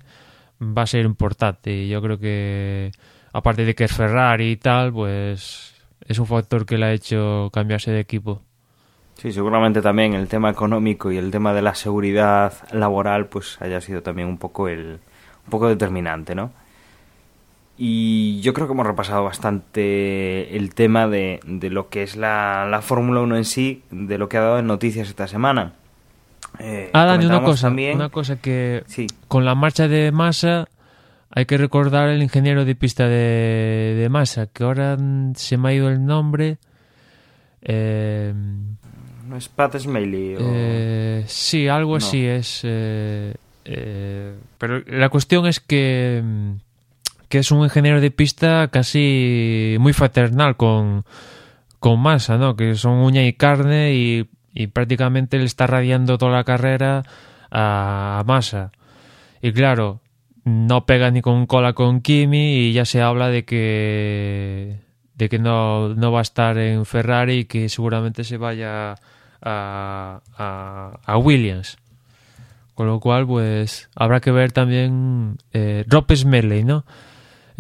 [0.62, 1.74] va a ser importante.
[1.74, 2.92] Y yo creo que,
[3.34, 5.74] aparte de que es Ferrari y tal, pues
[6.08, 8.42] es un factor que le ha hecho cambiarse de equipo.
[9.16, 13.80] Sí, seguramente también el tema económico y el tema de la seguridad laboral pues haya
[13.80, 15.00] sido también un poco el
[15.46, 16.52] un poco determinante, ¿no?
[17.78, 22.67] Y yo creo que hemos repasado bastante el tema de, de lo que es la,
[22.69, 25.74] la Fórmula 1 en sí, de lo que ha dado en noticias esta semana.
[26.59, 30.67] Eh, Ah, Dani, una cosa, también- una cosa que Sí, con la marcha de Massa
[31.32, 34.95] hay que recordar el ingeniero de pista de, de Massa, que ahora
[35.34, 36.57] se me ha ido el nombre.
[37.63, 38.34] Eh,
[39.28, 40.39] no es Pat Smiley o...
[40.41, 41.97] Eh, sí, algo No.
[41.97, 42.61] así es.
[42.63, 43.34] eh,
[43.65, 46.21] eh, pero la cuestión es que,
[47.34, 51.04] que es un ingeniero de pista casi muy fraternal con,
[51.80, 52.56] con masa, ¿no?
[52.56, 53.96] Que son uña y carne
[54.54, 57.02] y, prácticamente le está radiando toda la carrera
[57.50, 58.72] a, a masa.
[59.42, 60.00] Y claro,
[60.44, 64.78] no pega ni con cola con Kimi y ya se habla de que
[65.16, 68.94] de que no, no va a estar en Ferrari y que seguramente se vaya
[69.42, 70.22] a,
[71.04, 71.80] a, Williams.
[72.76, 76.06] Con lo cual, pues habrá que ver también eh, Rob
[76.64, 76.86] ¿no?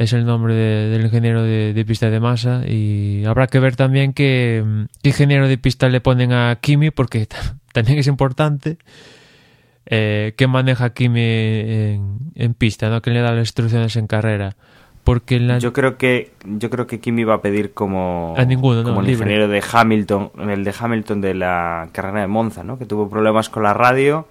[0.03, 3.75] Es el nombre de- del ingeniero de, de pista de masa y habrá que ver
[3.75, 4.63] también qué,
[5.01, 8.77] qué ingeniero de pista le ponen a Kimi porque ta- también es importante
[9.85, 13.01] eh, qué maneja Kimi en, en pista, ¿no?
[13.01, 14.55] ¿Quién le da las instrucciones en carrera?
[15.03, 15.57] Porque en la...
[15.59, 19.01] Yo creo que yo creo que Kimi va a pedir como A ninguno, no, como
[19.01, 19.23] el libre.
[19.25, 22.77] ingeniero de Hamilton, el de Hamilton de la carrera de Monza, ¿no?
[22.79, 24.27] Que tuvo problemas con la radio.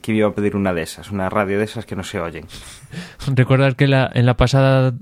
[0.00, 2.46] Kimi va a pedir una de esas, una radio de esas que no se oyen.
[3.34, 4.94] Recordar que la, en la pasada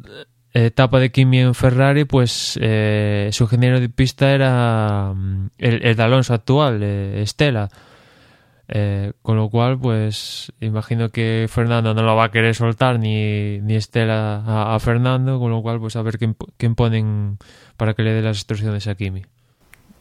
[0.52, 5.96] etapa de Kimi en Ferrari, pues eh, su ingeniero de pista era mm, el, el
[5.96, 7.68] de Alonso actual, eh, Estela.
[8.70, 13.60] Eh, con lo cual, pues imagino que Fernando no lo va a querer soltar ni,
[13.60, 17.38] ni Estela a, a Fernando, con lo cual, pues a ver quién, quién ponen
[17.78, 19.22] para que le dé las instrucciones a Kimi.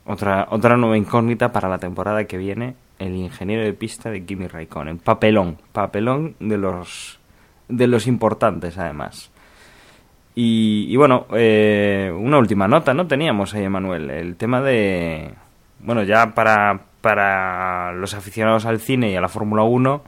[0.05, 4.47] Otra otra nueva incógnita para la temporada que viene, el ingeniero de pista de Kimi
[4.47, 4.99] Raikkonen.
[4.99, 7.19] Papelón, papelón de los
[7.67, 9.31] de los importantes además.
[10.35, 13.07] Y, y bueno, eh, una última nota, ¿no?
[13.07, 15.33] Teníamos ahí, Emanuel, el tema de...
[15.79, 20.03] Bueno, ya para, para los aficionados al cine y a la Fórmula 1,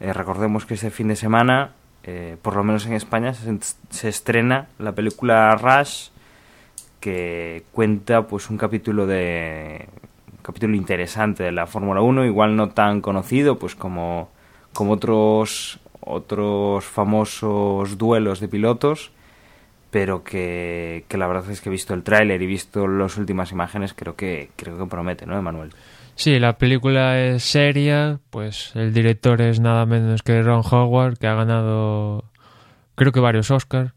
[0.00, 1.72] eh, recordemos que este fin de semana,
[2.04, 3.54] eh, por lo menos en España, se,
[3.90, 6.08] se estrena la película Rush,
[6.98, 9.88] que cuenta pues un capítulo de
[10.50, 14.30] capítulo interesante de la Fórmula 1, igual no tan conocido pues como,
[14.72, 19.12] como otros otros famosos duelos de pilotos,
[19.92, 23.52] pero que, que la verdad es que he visto el tráiler y visto las últimas
[23.52, 25.70] imágenes, creo que creo que promete, ¿no, Emanuel?
[26.16, 31.28] Sí, la película es seria, pues el director es nada menos que Ron Howard, que
[31.28, 32.24] ha ganado
[32.96, 33.92] creo que varios Oscars.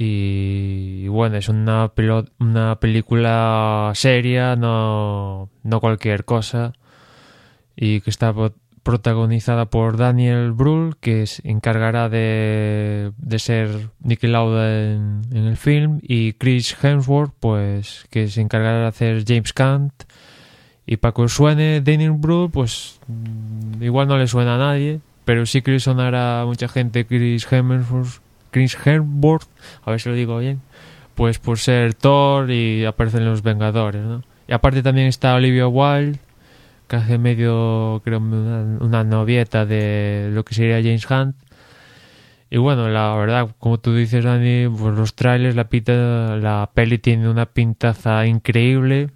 [0.00, 1.90] Y, bueno, es una,
[2.38, 6.72] una película seria, no, no cualquier cosa.
[7.74, 8.32] Y que está
[8.84, 15.56] protagonizada por Daniel Brühl, que se encargará de, de ser Nicky Lauda en, en el
[15.56, 19.92] film, y Chris Hemsworth, pues que se encargará de hacer James Cant.
[20.86, 25.44] Y para que suene Daniel Brühl, pues mm, igual no le suena a nadie, pero
[25.44, 29.48] sí que le sonará a mucha gente Chris Hemsworth, Chris Hemsworth,
[29.84, 30.60] a ver si lo digo bien,
[31.14, 34.22] pues por ser Thor y aparecen los Vengadores, ¿no?
[34.46, 36.18] Y aparte también está Olivia Wilde,
[36.88, 41.36] que hace medio, creo, una, novieta de lo que sería James Hunt.
[42.50, 46.98] Y bueno, la verdad, como tú dices, Dani, pues los trailers, la, pita, la peli
[46.98, 49.10] tiene una pintaza increíble.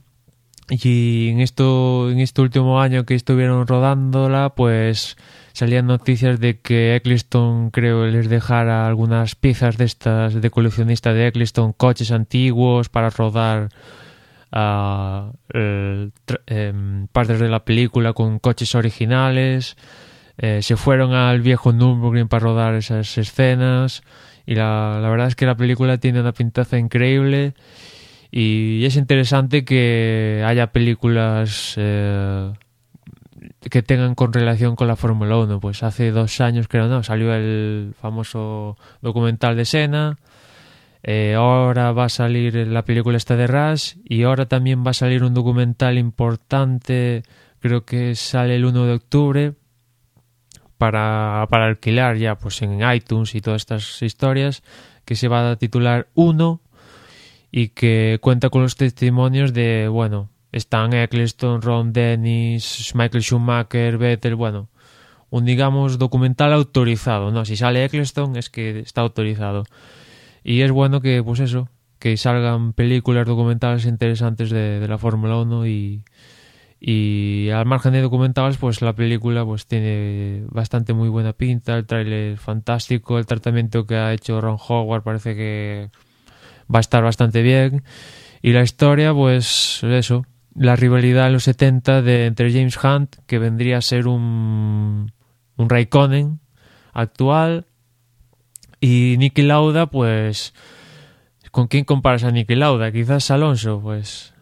[0.69, 5.17] Y en esto, en este último año que estuvieron rodándola, pues
[5.53, 11.29] salían noticias de que Eccleston creo les dejara algunas piezas de estas de coleccionista de
[11.29, 13.69] Eccleston, coches antiguos para rodar
[15.55, 19.77] em, partes de la película con coches originales.
[20.39, 24.03] Eh, se fueron al viejo Nürburgring para rodar esas escenas.
[24.47, 27.55] Y la, la verdad es que la película tiene una pintaza increíble.
[28.35, 32.51] Y es interesante que haya películas eh,
[33.71, 35.61] que tengan con relación con la Fórmula 1.
[35.61, 37.03] Pues hace dos años, creo, ¿no?
[37.03, 40.19] Salió el famoso documental de Senna.
[41.03, 43.97] Eh, ahora va a salir la película esta de Rush.
[44.05, 47.23] Y ahora también va a salir un documental importante.
[47.61, 49.53] Creo que sale el 1 de octubre.
[50.79, 54.63] Para, para alquilar ya pues en iTunes y todas estas historias.
[55.05, 56.61] Que se va a titular 1
[57.53, 64.35] y que cuenta con los testimonios de, bueno, Stan Eccleston, Ron Dennis, Michael Schumacher, Vettel,
[64.35, 64.69] bueno,
[65.31, 67.45] un digamos documental autorizado, ¿no?
[67.45, 69.65] Si sale Eccleston es que está autorizado.
[70.45, 75.37] Y es bueno que, pues eso, que salgan películas documentales interesantes de, de la Fórmula
[75.39, 76.05] 1 y,
[76.85, 81.87] y al margen de documentales, pues la película pues tiene bastante muy buena pinta, el
[81.87, 85.91] tráiler fantástico, el tratamiento que ha hecho Ron Howard parece que
[86.63, 87.85] va a estar bastante bien.
[88.43, 93.39] Y la historia, pues eso, la rivalidad en los 70 de, entre James Hunt, que
[93.39, 95.13] vendría a ser un,
[95.57, 96.41] un Raikkonen
[96.93, 97.67] actual,
[98.81, 100.55] y Nicky Lauda, pues,
[101.53, 102.91] ¿con quién comparas a Nicky Lauda?
[102.91, 104.35] Quizás Alonso, pues,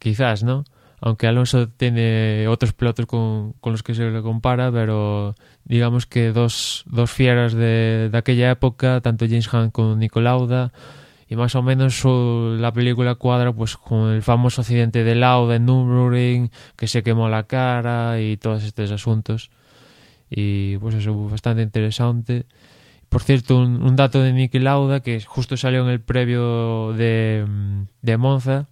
[0.00, 0.64] quizás, ¿no?
[1.00, 6.32] Aunque Alonso tiene otros pilotos con, con los que se le compara, pero digamos que
[6.32, 10.72] dos, dos fieras de, de aquella época, tanto James Hunt como Nicky Lauda,
[11.28, 15.66] y más o menos la película cuadra pues con el famoso accidente de Lauda en
[15.66, 19.50] Nürburgring, que se quemó la cara y todos estos asuntos.
[20.30, 22.46] Y pues eso, bastante interesante.
[23.08, 27.46] Por cierto, un, dato de Niki Lauda que justo salió en el previo de,
[28.02, 28.68] de Monza,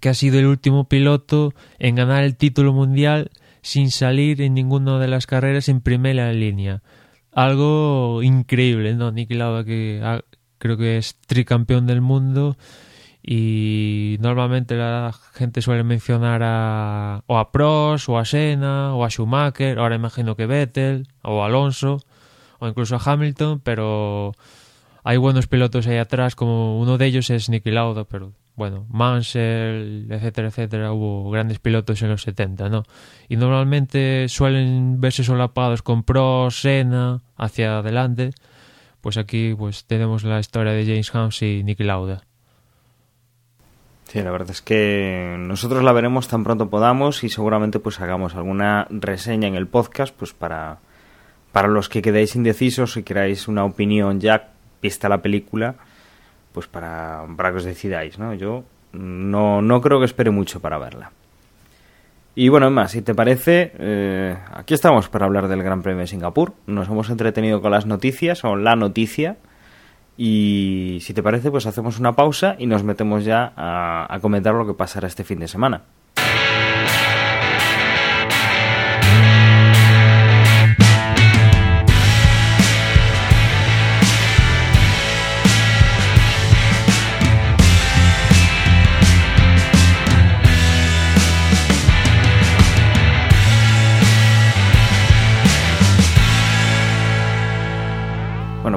[0.00, 3.30] que ha sido el último piloto en ganar el título mundial
[3.62, 6.82] sin salir en ninguna de las carreras en primera línea.
[7.32, 9.10] Algo increíble, ¿no?
[9.10, 10.02] Niki Lauda que
[10.64, 12.56] creo que es tricampeón del mundo
[13.22, 19.10] y normalmente la gente suele mencionar a, o a Prost o a Senna o a
[19.10, 22.00] Schumacher, ahora imagino que Vettel o Alonso
[22.60, 24.32] o incluso a Hamilton, pero
[25.02, 30.10] hay buenos pilotos ahí atrás, como uno de ellos es Niki Lauda, pero bueno, Mansell,
[30.10, 32.84] etcétera, etcétera, hubo grandes pilotos en los 70, ¿no?
[33.28, 38.30] Y normalmente suelen verse solapados con Prost, Senna, hacia adelante,
[39.04, 42.22] pues aquí pues tenemos la historia de James Hunt y Niki Lauda.
[44.04, 48.34] Sí, la verdad es que nosotros la veremos tan pronto podamos y seguramente pues hagamos
[48.34, 50.78] alguna reseña en el podcast pues para,
[51.52, 55.74] para los que quedéis indecisos y queráis una opinión ya vista la película
[56.54, 58.32] pues para, para que os decidáis, ¿no?
[58.32, 61.12] Yo no, no creo que espere mucho para verla.
[62.36, 66.08] Y bueno, Emma, si te parece, eh, aquí estamos para hablar del Gran Premio de
[66.08, 66.54] Singapur.
[66.66, 69.36] Nos hemos entretenido con las noticias o la noticia.
[70.16, 74.66] Y si te parece, pues hacemos una pausa y nos metemos ya a comentar lo
[74.66, 75.82] que pasará este fin de semana.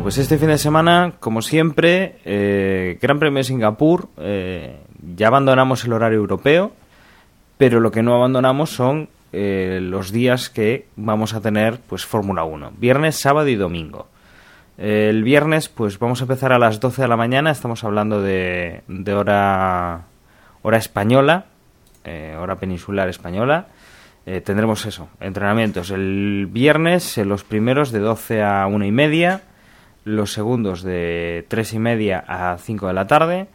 [0.07, 4.79] Pues este fin de semana, como siempre, eh, Gran Premio de Singapur, eh,
[5.17, 6.71] ya abandonamos el horario europeo,
[7.57, 12.45] pero lo que no abandonamos son eh, los días que vamos a tener pues Fórmula
[12.45, 14.07] 1, viernes, sábado y domingo.
[14.77, 18.83] El viernes, pues vamos a empezar a las 12 de la mañana, estamos hablando de,
[18.87, 20.03] de hora,
[20.61, 21.47] hora española,
[22.39, 23.67] hora peninsular española.
[24.23, 29.41] Tendremos eso, entrenamientos el viernes, los primeros de 12 a 1 y media,
[30.07, 33.47] los segundos de 3 y media a 5 de la tarde.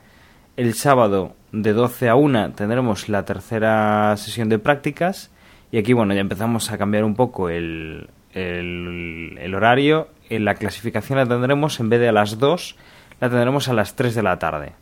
[0.56, 5.30] El sábado de 12 a 1 tendremos la tercera sesión de prácticas.
[5.70, 10.08] Y aquí, bueno, ya empezamos a cambiar un poco el, el, horario.
[10.28, 12.76] En la clasificación la tendremos, en vez de a las 2,
[13.20, 14.72] la tendremos a las 3 de la tarde.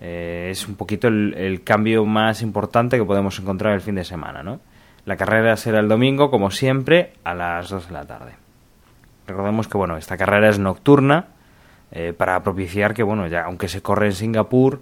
[0.00, 4.04] Eh, es un poquito el, el cambio más importante que podemos encontrar el fin de
[4.04, 4.60] semana, ¿no?
[5.04, 8.49] La carrera será el domingo, como siempre, a las 2 de la tarde.
[9.30, 11.28] Recordemos que bueno, esta carrera es nocturna
[11.92, 14.80] eh, para propiciar que bueno, ya aunque se corre en Singapur,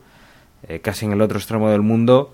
[0.67, 2.33] eh, casi en el otro extremo del mundo,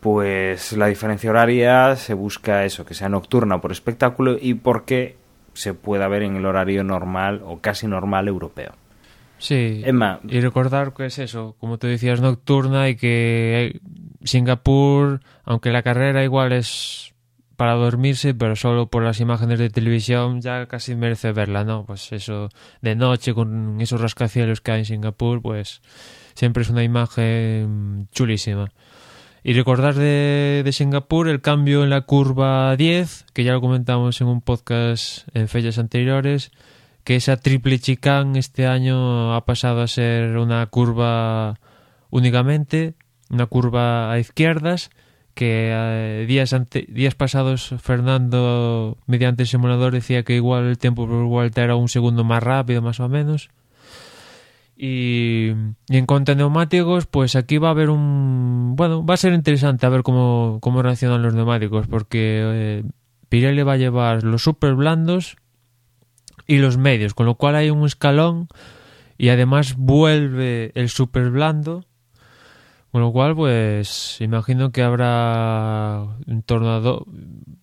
[0.00, 5.16] pues la diferencia horaria se busca eso, que sea nocturna por espectáculo y porque
[5.54, 8.72] se pueda ver en el horario normal o casi normal europeo.
[9.38, 10.18] Sí, Emma.
[10.28, 13.80] y recordar que es eso, como tú decías, nocturna y que
[14.24, 17.14] Singapur, aunque la carrera igual es
[17.56, 21.84] para dormirse, pero solo por las imágenes de televisión ya casi merece verla, ¿no?
[21.84, 22.48] Pues eso,
[22.80, 25.82] de noche con esos rascacielos que hay en Singapur, pues
[26.34, 28.70] siempre es una imagen chulísima.
[29.44, 34.28] Y recordar de, Singapur el cambio en la curva 10, que ya lo comentamos en
[34.28, 36.52] un podcast en fechas anteriores,
[37.02, 41.58] que esa triple chicane este año ha pasado a ser una curva
[42.10, 42.94] únicamente,
[43.30, 44.90] una curva a izquierdas,
[45.34, 46.54] que eh, días,
[46.88, 51.88] días pasados Fernando mediante el simulador decía que igual el tiempo por vuelta era un
[51.88, 53.50] segundo más rápido más o menos.
[54.76, 55.52] Y,
[55.88, 58.74] y, en cuanto a neumáticos, pues aquí va a haber un...
[58.74, 62.84] Bueno, va a ser interesante a ver cómo, cómo reaccionan los neumáticos, porque eh,
[63.28, 65.36] Pirelli va a llevar los super blandos
[66.46, 68.48] y los medios, con lo cual hay un escalón
[69.18, 71.84] y además vuelve el super blando,
[72.92, 77.04] con lo cual pues imagino que habrá en torno a dos...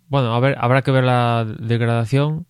[0.08, 2.48] Bueno, a ver, habrá que ver la degradación,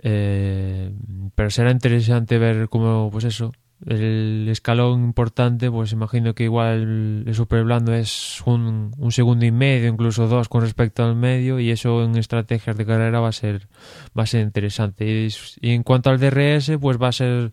[0.00, 0.94] eh,
[1.34, 3.50] pero será interesante ver cómo, pues eso,
[3.86, 9.50] el escalón importante, pues imagino que igual el super blando es un, un, segundo y
[9.50, 13.32] medio, incluso dos con respecto al medio, y eso en estrategias de carrera va a
[13.32, 13.66] ser,
[14.16, 15.06] va a ser interesante.
[15.06, 15.28] Y,
[15.60, 17.50] y en cuanto al DRS, pues va a ser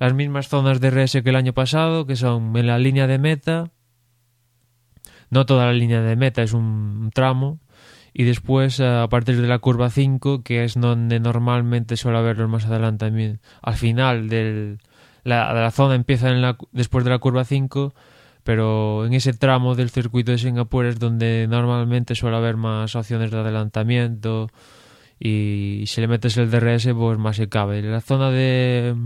[0.00, 3.18] las mismas zonas de DRS que el año pasado, que son en la línea de
[3.18, 3.70] meta,
[5.28, 7.60] no toda la línea de meta, es un, tramo,
[8.14, 12.64] y después a partir de la curva 5, que es donde normalmente suele haberlos más
[12.64, 14.78] adelante también, al final del,
[15.22, 17.92] la, la zona empieza en la, después de la curva 5,
[18.42, 23.30] pero en ese tramo del circuito de Singapur es donde normalmente suele haber más opciones
[23.30, 24.48] de adelantamiento.
[25.18, 27.82] Y si le metes el DRS pues más se cabe.
[27.82, 28.96] La zona de,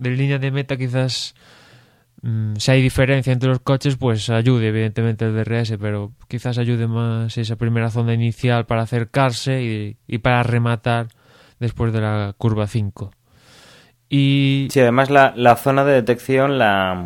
[0.00, 1.34] de línea de meta quizás
[2.22, 6.86] mm, si hay diferencia entre los coches pues ayude evidentemente el DRS, pero quizás ayude
[6.88, 11.08] más esa primera zona inicial para acercarse y, y para rematar
[11.60, 13.12] después de la curva 5.
[14.08, 17.00] Y Sí, además la, la zona de detección, la,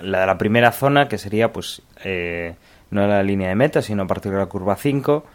[0.00, 2.54] la primera zona, que sería pues eh,
[2.90, 5.26] no la línea de meta, sino a partir de la curva 5,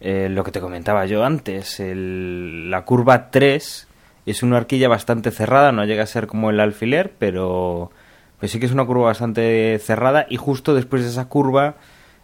[0.00, 3.87] eh, lo que te comentaba yo antes, el- la curva 3
[4.30, 7.90] es una horquilla bastante cerrada, no llega a ser como el alfiler, pero
[8.38, 11.76] pues sí que es una curva bastante cerrada y justo después de esa curva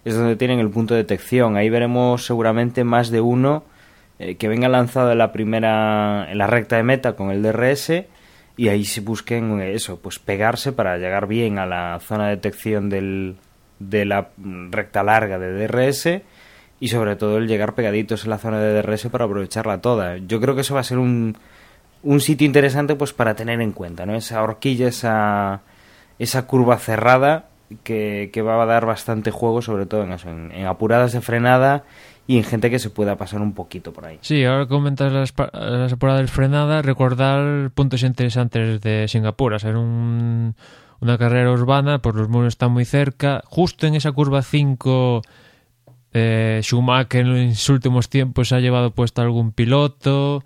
[0.05, 1.57] es donde tienen el punto de detección.
[1.57, 3.65] Ahí veremos seguramente más de uno
[4.19, 8.05] eh, que venga lanzado en la primera en la recta de meta con el DRS
[8.57, 12.37] y ahí se busquen eh, eso, pues pegarse para llegar bien a la zona de
[12.37, 13.37] detección del,
[13.79, 14.29] de la
[14.71, 16.23] recta larga de DRS
[16.81, 20.19] y sobre todo el llegar pegaditos en la zona de DRS para aprovecharla toda.
[20.19, 21.37] Yo creo que eso va a ser un,
[22.05, 24.15] un sitio interesante pues para tener en cuenta, ¿no?
[24.15, 25.63] Esa horquilla, esa,
[26.19, 27.47] esa curva cerrada
[27.83, 31.85] que, que va a dar bastante juego, sobre todo en eso, en, apuradas de frenada
[32.27, 34.19] y en gente que se pueda pasar un poquito por ahí.
[34.23, 39.55] Sí, ahora que comentas las, las apuradas frenada, recordar puntos interesantes de Singapur.
[39.55, 40.55] A ser un-
[41.01, 43.43] una carrera urbana, pues los muros están muy cerca.
[43.47, 45.21] Justo en esa curva 5,
[46.13, 50.45] eh, Schumacher en sus últimos tiempos ha llevado puesto algún piloto.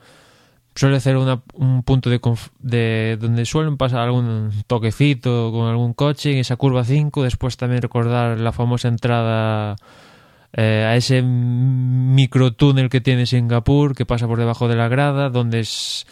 [0.78, 2.20] Suele ser una- un punto de,
[2.60, 7.24] de donde suelen pasar algún toquecito con algún coche en esa curva 5.
[7.24, 9.74] Después también recordar la famosa entrada
[10.52, 15.58] eh, a ese microtúnel que tiene Singapur, que pasa por debajo de la grada, donde
[15.58, 16.06] es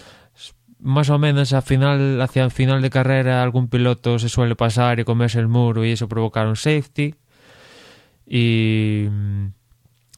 [0.81, 4.99] más o menos a final, hacia el final de carrera algún piloto se suele pasar
[4.99, 7.15] y comerse el muro y eso provocar un safety.
[8.27, 9.07] Y,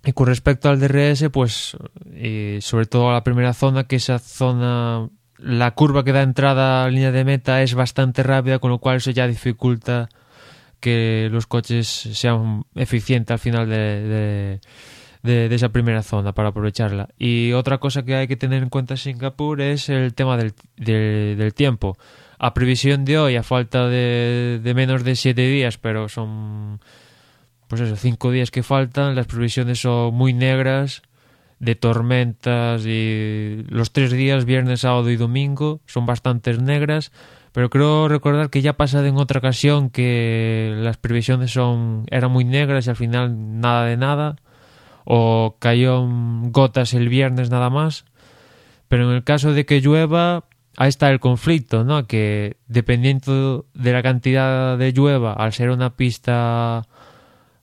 [0.05, 1.76] y con respecto al DRS, pues
[2.16, 6.82] y sobre todo a la primera zona, que esa zona, la curva que da entrada
[6.82, 10.09] a la línea de meta es bastante rápida, con lo cual eso ya dificulta
[10.80, 14.61] que los coches sean eficientes al final de,
[15.24, 17.09] de, de- esa primera zona para aprovecharla.
[17.18, 20.55] Y otra cosa que hay que tener en cuenta en Singapur es el tema del,
[20.76, 21.99] de- del tiempo.
[22.38, 26.78] A previsión de hoy, a falta de, de menos de siete días, pero son
[27.69, 31.03] pues eso, cinco días que faltan, las previsiones son muy negras,
[31.61, 37.12] de tormentas y los tres días, viernes, sábado y domingo, son bastantes negras,
[37.53, 42.31] pero creo recordar que ya ha pasado en otra ocasión que las previsiones son eran
[42.31, 44.37] muy negras y al final nada de nada,
[45.05, 46.07] o cayó
[46.51, 48.05] gotas el viernes nada más,
[48.89, 50.45] pero en el caso de que llueva,
[50.77, 52.07] ahí está el conflicto, ¿no?
[52.07, 56.87] Que dependiendo de la cantidad de llueva, al ser una pista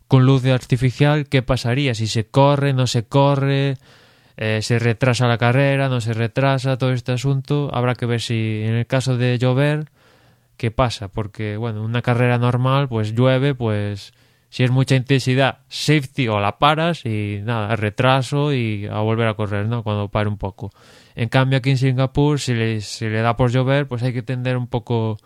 [0.07, 1.95] con luz artificial, ¿qué pasaría?
[1.95, 3.77] Si se corre, no se corre,
[4.37, 7.69] eh, se retrasa la carrera, no se retrasa, todo este asunto.
[7.73, 9.89] Habrá que ver si en el caso de llover,
[10.57, 11.07] ¿qué pasa?
[11.07, 14.13] Porque, bueno, una carrera normal, pues llueve, pues
[14.49, 19.33] si es mucha intensidad, safety o la paras y nada, retraso y a volver a
[19.33, 19.83] correr, ¿no?
[19.83, 20.71] Cuando pare un poco.
[21.15, 24.21] En cambio, aquí en Singapur, si le, si le da por llover, pues hay que
[24.21, 25.17] tener un poco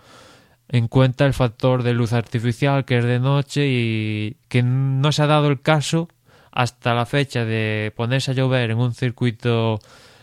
[0.69, 5.23] en cuenta el factor de luz artificial que es de noche y que no se
[5.23, 6.07] ha dado el caso
[6.51, 9.79] hasta la fecha de ponerse a llover en un circuito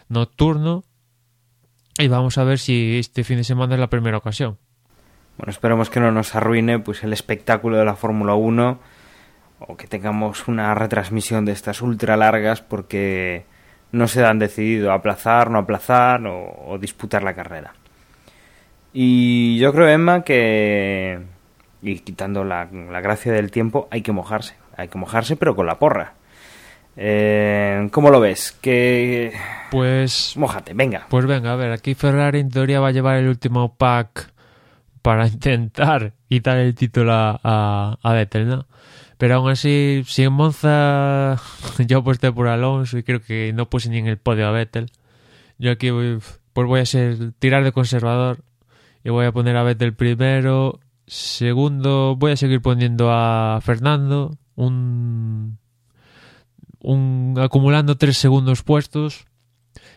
[0.09, 0.85] nocturno
[1.99, 4.59] y vamos a ver si este fin de semana es la primera ocasión.
[5.37, 8.79] Bueno, esperemos que no nos arruine pues el espectáculo de la Fórmula 1
[9.59, 13.47] o que tengamos una retransmisión de estas ultra largas porque
[13.91, 17.75] no se han decidido aplazar, no aplazar o, o disputar la carrera.
[18.99, 21.19] Y yo creo, Emma, que,
[21.83, 24.55] y quitando la, la gracia del tiempo, hay que mojarse.
[24.75, 26.15] Hay que mojarse, pero con la porra.
[26.97, 28.57] Eh, ¿Cómo lo ves?
[28.59, 29.35] Que...
[29.71, 31.05] Pues Mójate, venga.
[31.11, 34.33] Pues venga, a ver, aquí Ferrari en teoría va a llevar el último pack
[35.03, 38.67] para intentar quitar el título a, a, a Vettel, ¿no?
[39.19, 41.37] Pero aún así, si en Monza
[41.87, 44.91] yo aposté por Alonso y creo que no puse ni en el podio a Vettel,
[45.59, 46.19] yo aquí voy,
[46.55, 48.46] pues voy a ser tirar de conservador
[49.07, 50.81] y voy a poner a Vettel primero.
[51.07, 55.59] Segundo, voy a seguir poniendo a Fernando, un,
[56.81, 59.27] un acumulando tres segundos puestos.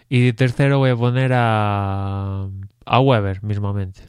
[0.10, 2.50] Y tercero voy a poner a,
[2.86, 4.02] a Weber mismamente.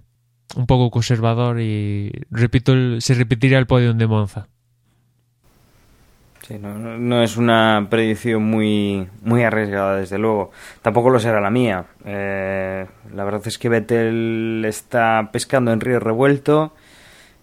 [0.55, 4.49] Un poco conservador y repito se repetiría el podium de Monza.
[6.59, 10.51] No, no- es una predicción muy, muy arriesgada, desde luego.
[10.83, 11.85] Tampoco lo será la mía.
[12.05, 16.73] Eh, la verdad es que Vettel está pescando en río revuelto.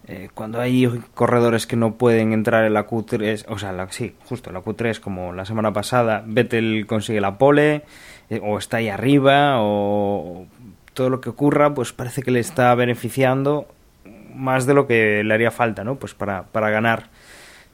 [0.07, 4.15] Eh, cuando hay corredores que no pueden entrar en la Q3, o sea, la, sí,
[4.25, 7.83] justo la Q3, como la semana pasada, Vettel consigue la pole,
[8.29, 10.45] eh, o está ahí arriba, o
[10.93, 13.67] todo lo que ocurra, pues parece que le está beneficiando
[14.33, 15.95] más de lo que le haría falta, ¿no?
[15.95, 17.09] Pues para, para ganar.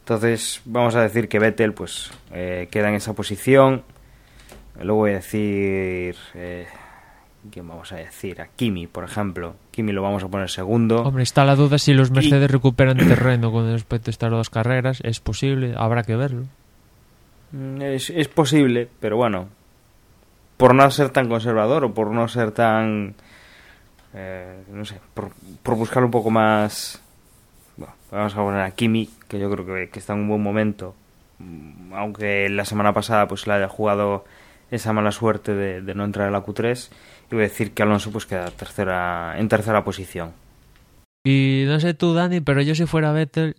[0.03, 3.83] Entonces, vamos a decir que Vettel, pues, eh, queda en esa posición.
[4.81, 6.15] Luego voy a decir.
[6.33, 6.67] Eh,
[7.51, 8.41] ¿Quién vamos a decir?
[8.41, 9.55] A Kimi, por ejemplo.
[9.71, 11.03] Kimi lo vamos a poner segundo.
[11.03, 14.99] Hombre, está la duda si los Mercedes recuperan terreno con respecto a estas dos carreras.
[15.03, 16.43] Es posible, habrá que verlo.
[17.51, 19.47] Mm, Es, es posible, pero bueno,
[20.57, 23.15] por no ser tan conservador o por no ser tan,
[24.13, 25.31] eh, no sé, por,
[25.63, 27.01] por buscar un poco más,
[28.11, 30.95] vamos a poner a Kimi, que yo creo que, que está en un buen momento,
[31.43, 34.25] Mm, aunque la semana pasada pues le haya jugado
[34.71, 36.89] esa mala suerte de, de no entrar en la Q3,
[37.31, 40.31] y voy a decir que Alonso pues queda tercera, en tercera posición.
[41.25, 43.55] Y no sé tú, Dani, pero yo si fuera Vettel,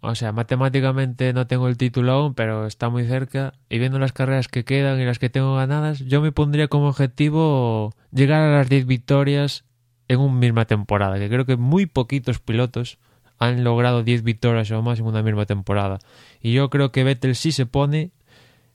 [0.00, 3.54] o sea, matemáticamente no tengo el título aún, pero está muy cerca.
[3.68, 6.88] Y viendo las carreras que quedan y las que tengo ganadas, yo me pondría como
[6.88, 9.64] objetivo llegar a las 10 victorias
[10.08, 12.98] en una misma temporada, que creo que muy poquitos pilotos
[13.38, 15.98] han logrado 10 victorias o más en una misma temporada.
[16.40, 18.10] Y yo creo que Vettel sí se pone,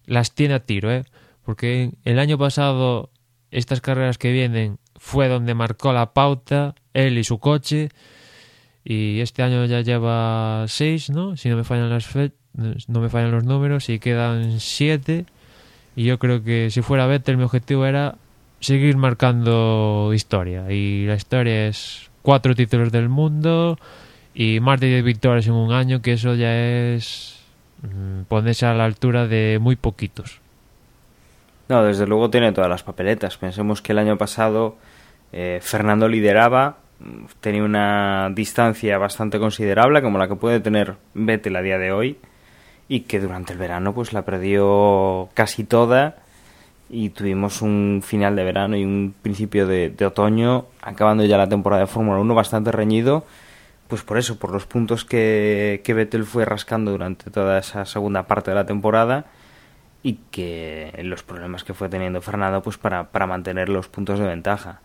[0.05, 1.03] las tiene a tiro, ¿eh?
[1.43, 3.09] Porque el año pasado,
[3.51, 7.89] estas carreras que vienen, fue donde marcó la pauta, él y su coche.
[8.85, 11.35] Y este año ya lleva 6, ¿no?
[11.35, 12.31] Si no me fallan las fe
[12.87, 15.25] no me fallan los números, y quedan 7.
[15.95, 18.17] Y yo creo que si fuera Vettel, mi objetivo era
[18.63, 20.71] seguir marcando historia.
[20.71, 23.77] Y la historia es cuatro títulos del mundo
[24.33, 27.39] y más de 10 victorias en un año, que eso ya es
[27.81, 30.39] mm, ponerse a la altura de muy poquitos.
[31.69, 33.37] No, desde luego tiene todas las papeletas.
[33.37, 34.77] Pensemos que el año pasado
[35.33, 41.55] eh, Fernando lideraba, mm, tenía una distancia bastante considerable, como la que puede tener Vettel
[41.57, 42.17] a día de hoy,
[42.87, 46.22] y que durante el verano pues la perdió casi toda
[46.93, 51.81] y tuvimos un final de verano y un principio de, otoño, acabando ya la temporada
[51.81, 53.25] de Fórmula 1 bastante reñido,
[53.87, 58.27] pues por eso, por los puntos que, que Vettel fue rascando durante toda esa segunda
[58.27, 59.25] parte de la temporada
[60.03, 64.27] y que los problemas que fue teniendo Fernando pues para, para mantener los puntos de
[64.27, 64.81] ventaja.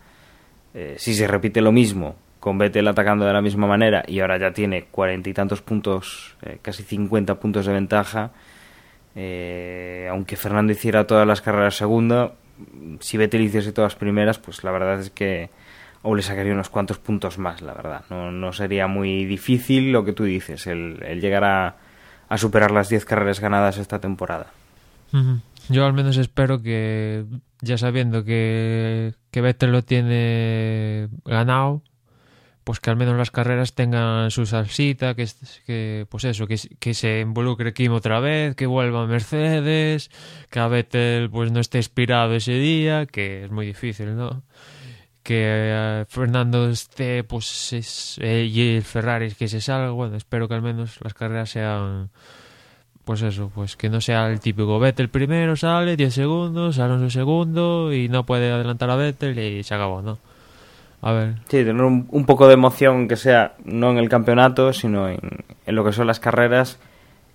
[0.73, 4.39] Eh, si se repite lo mismo con Vettel atacando de la misma manera y ahora
[4.39, 8.31] ya tiene cuarenta y tantos puntos, eh, casi 50 puntos de ventaja,
[9.21, 12.35] eh, aunque Fernando hiciera todas las carreras segunda,
[13.01, 15.49] si Vettel hiciese todas primeras, pues la verdad es que
[16.03, 18.05] o le sacaría unos cuantos puntos más, la verdad.
[18.09, 21.75] No, sería muy difícil lo que tú dices, el, llegar a,
[22.29, 24.53] a superar las 10 carreras ganadas esta temporada.
[25.67, 27.25] Yo al menos espero que,
[27.59, 31.83] ya sabiendo que, que Vettel lo tiene ganado,
[32.63, 35.27] pues que al menos las carreras tengan su salsita, que,
[35.65, 40.11] que pues eso, que, que se involucre Kim otra vez, que vuelva Mercedes,
[40.49, 44.43] que a Vettel pues no esté inspirado ese día, que es muy difícil, ¿no?
[45.23, 50.47] Que eh, Fernando esté, pues, es, eh, y el Ferrari que se salga, bueno, espero
[50.47, 52.09] que al menos las carreras sean
[53.09, 57.91] pues eso, pues que no sea el típico Vettel primero sale, 10 segundos, Alonso segundo
[57.91, 60.19] y no puede adelantar a Vettel y se acabó, ¿no?
[61.01, 64.73] A ver, Sí, tener un, un poco de emoción que sea no en el campeonato,
[64.73, 65.19] sino en,
[65.65, 66.79] en lo que son las carreras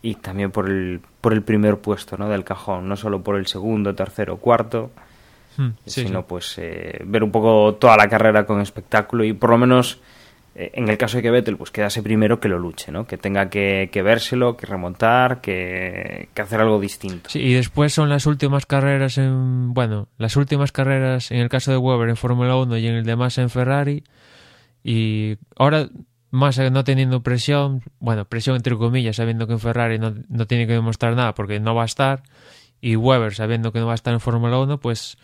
[0.03, 2.29] y también por el, por el primer puesto ¿no?
[2.29, 4.91] del cajón, no solo por el segundo, tercero, cuarto,
[5.57, 6.27] hmm, sí, sino sí.
[6.29, 10.01] pues eh, ver un poco toda la carrera con espectáculo y por lo menos
[10.55, 13.07] en el caso de que Vettel pues quedase primero que lo luche, ¿no?
[13.07, 17.28] que tenga que, que que remontar, que, que hacer algo distinto.
[17.30, 19.74] Sí, y después son las últimas carreras en...
[19.74, 23.05] Bueno, las últimas carreras en el caso de Weber en Fórmula 1 y en el
[23.05, 24.05] de Massa en Ferrari.
[24.84, 25.88] Y ahora
[26.30, 30.68] Massa no teniendo presión, bueno, presión entre comillas, sabiendo que en Ferrari no, no tiene
[30.68, 32.22] que demostrar nada porque no va a estar.
[32.80, 35.16] Y Weber sabiendo que no va a estar en Fórmula 1, pues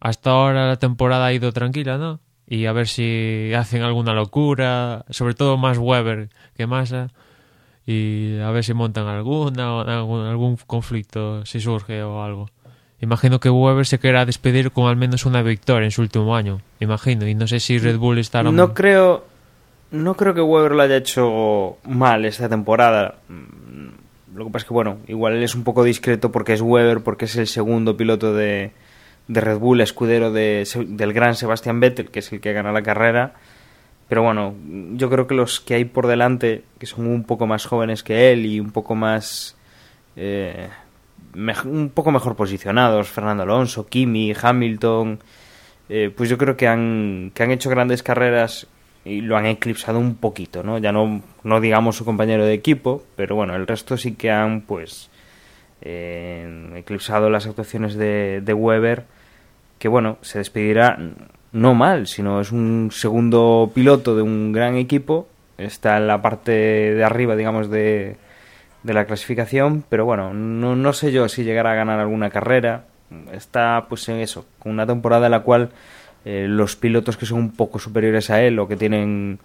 [0.00, 2.20] hasta ahora la temporada ha ido tranquila, ¿no?
[2.48, 7.08] Y a ver si hacen alguna locura, sobre todo más Weber que Massa
[7.86, 12.50] y a ver si montan alguna algún, algún conflicto si surge o algo.
[13.00, 16.60] Imagino que Weber se querrá despedir con al menos una victoria en su último año,
[16.80, 19.24] imagino, y no sé si Red Bull estará No creo,
[19.90, 23.14] no creo que Weber lo haya hecho mal esta temporada.
[23.28, 26.60] Mm, Lo que pasa es que, bueno, igual él es un poco discreto porque es
[26.60, 28.72] Weber, porque es el segundo piloto de,
[29.28, 32.82] de Red Bull, escudero de, del gran Sebastian Vettel, que es el que gana la
[32.82, 33.34] carrera.
[34.08, 34.54] Pero bueno,
[34.94, 38.32] yo creo que los que hay por delante, que son un poco más jóvenes que
[38.32, 39.56] él y un poco más
[40.16, 40.68] eh,
[41.34, 45.20] un poco mejor posicionados, Fernando Alonso, Kimi, Hamilton,
[45.88, 48.66] eh, pues yo creo que han, que han hecho grandes carreras
[49.04, 50.78] y lo han eclipsado un poquito, ¿no?
[50.78, 54.62] Ya no, no digamos su compañero de equipo, pero bueno, el resto sí que han
[54.62, 55.10] pues
[55.80, 59.04] eh, eclipsado las actuaciones de, de Weber,
[59.78, 60.98] que bueno, se despedirá
[61.52, 66.52] no mal, sino es un segundo piloto de un gran equipo, está en la parte
[66.52, 68.16] de arriba, digamos, de,
[68.82, 72.84] de la clasificación, pero bueno, no, no sé yo si llegará a ganar alguna carrera,
[73.32, 75.70] está pues en eso, con una temporada en la cual
[76.24, 79.38] eh, los pilotos que son un poco superiores a él o que tienen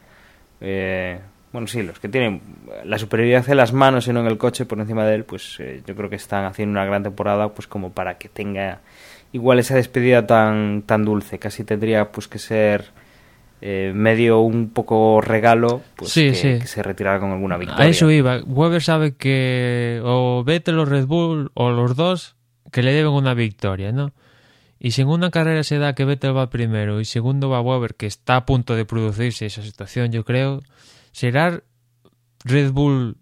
[0.59, 1.19] eh,
[1.51, 2.41] bueno sí los que tienen
[2.83, 5.59] la superioridad en las manos y no en el coche por encima de él pues
[5.59, 8.81] eh, yo creo que están haciendo una gran temporada pues como para que tenga
[9.33, 12.85] igual esa despedida tan tan dulce casi tendría pues que ser
[13.61, 16.59] eh, medio un poco regalo pues Sí, que, sí.
[16.59, 18.41] que se retirara con alguna victoria A eso iba.
[18.43, 22.35] Weber sabe que o Vettel o Red Bull o los dos
[22.71, 24.13] que le deben una victoria, ¿no?
[24.79, 27.95] Y si en una carrera se da que Vettel va primero y segundo va Weber,
[27.95, 30.61] que está a punto de producirse esa situación, yo creo,
[31.13, 31.61] será
[32.43, 33.15] Red Bull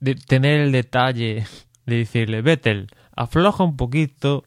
[0.00, 1.46] de tener el detalle
[1.86, 4.44] de decirle, Vettel, afloja un poquito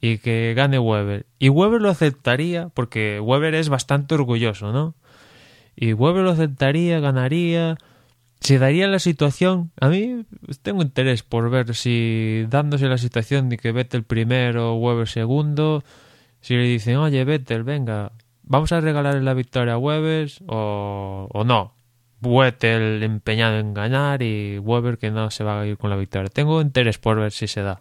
[0.00, 1.26] y que gane Weber.
[1.38, 4.94] Y Weber lo aceptaría porque Weber es bastante orgulloso, ¿no?
[5.76, 7.76] Y Weber lo aceptaría, ganaría.
[8.40, 9.72] Se daría la situación.
[9.80, 10.24] A mí
[10.62, 15.82] tengo interés por ver si dándose la situación de que Vettel primero, Weber segundo,
[16.40, 21.44] si le dicen, oye Vettel, venga, vamos a regalarle la victoria a Weber o, o
[21.44, 21.74] no.
[22.20, 26.28] Vettel empeñado en ganar y Weber que no se va a ir con la victoria.
[26.28, 27.80] Tengo interés por ver si se da.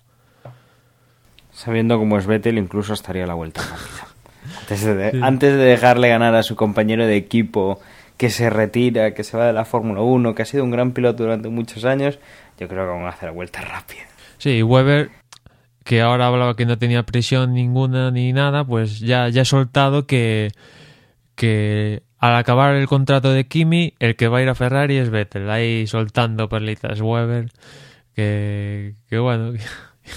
[1.57, 4.07] Sabiendo cómo es Vettel, incluso estaría a la vuelta rápida.
[4.61, 7.79] Antes de, antes de dejarle ganar a su compañero de equipo
[8.15, 10.91] que se retira, que se va de la Fórmula 1, que ha sido un gran
[10.91, 12.19] piloto durante muchos años,
[12.59, 14.03] yo creo que van a hacer la vuelta rápida.
[14.37, 15.09] Sí, y Weber,
[15.83, 20.05] que ahora hablaba que no tenía presión ninguna ni nada, pues ya, ya ha soltado
[20.05, 20.51] que,
[21.35, 25.09] que al acabar el contrato de Kimi, el que va a ir a Ferrari es
[25.09, 27.49] Vettel, ahí soltando perlitas Weber,
[28.15, 29.53] que, que bueno,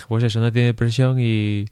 [0.09, 1.67] pues eso, no tiene presión y,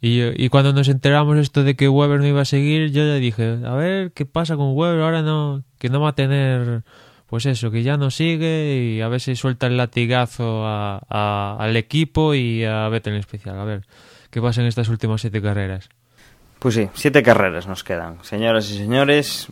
[0.00, 3.14] y, y cuando nos enteramos esto de que Weber no iba a seguir, yo ya
[3.14, 6.82] dije, a ver qué pasa con Weber, ahora no, que no va a tener,
[7.26, 11.76] pues eso, que ya no sigue y a ver si suelta el latigazo a- al
[11.76, 13.82] equipo y a Vettel en especial, a ver
[14.30, 15.88] qué pasa en estas últimas siete carreras.
[16.58, 18.24] Pues sí, siete carreras nos quedan.
[18.24, 19.48] Señoras y señores,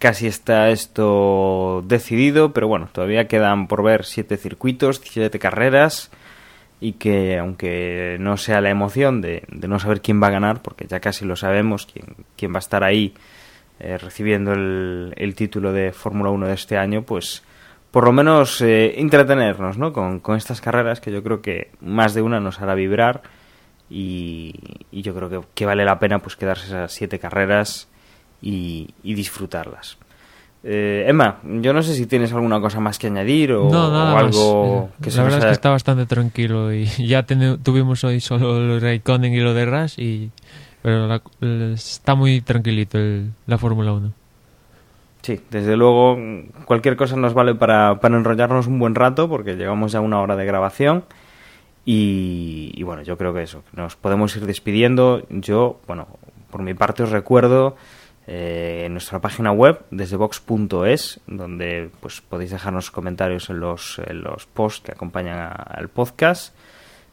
[0.00, 6.10] casi está esto decidido, pero bueno, todavía quedan por ver siete circuitos, siete carreras,
[6.80, 10.86] y que aunque no sea la emoción de, no saber quién va a ganar, porque
[10.86, 12.06] ya casi lo sabemos, quién,
[12.36, 13.14] quién va a estar ahí
[13.80, 17.42] eh, recibiendo el, el título de Fórmula 1 de este año, pues
[17.90, 19.92] por lo menos eh, entretenernos ¿no?
[19.92, 23.22] con, con estas carreras que yo creo que más de una nos hará vibrar
[23.88, 24.54] y,
[24.90, 27.88] y yo creo que, que vale la pena pues quedarse esas siete carreras
[28.42, 29.98] y disfrutarlas.
[30.64, 34.14] Eh, Emma, yo no sé si tienes alguna cosa más que añadir o, no, nada
[34.14, 34.96] o algo más.
[35.00, 38.18] que La se nos verdad es que está bastante tranquilo y ya teni- tuvimos hoy
[38.20, 40.30] solo el Raikkonen y lo de Ras y
[40.82, 41.22] pero la-
[41.74, 44.12] está muy tranquilito el- la Fórmula 1.
[45.22, 46.16] Sí, desde luego
[46.66, 50.36] cualquier cosa nos vale para, para enrollarnos un buen rato porque llevamos ya una hora
[50.36, 51.04] de grabación
[51.84, 55.22] y, y bueno, yo creo que eso, nos podemos ir despidiendo.
[55.30, 56.08] Yo, bueno,
[56.50, 57.76] por mi parte os recuerdo
[58.26, 64.22] eh, en nuestra página web desde vox.es donde pues podéis dejarnos comentarios en los, en
[64.22, 66.54] los posts que acompañan a- al podcast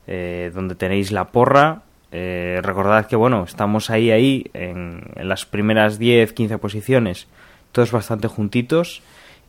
[0.07, 1.84] eh, donde tenéis la porra.
[2.11, 7.28] Eh, recordad que bueno estamos ahí ahí en, las primeras 10 15 posiciones
[7.72, 9.01] todos bastante juntitos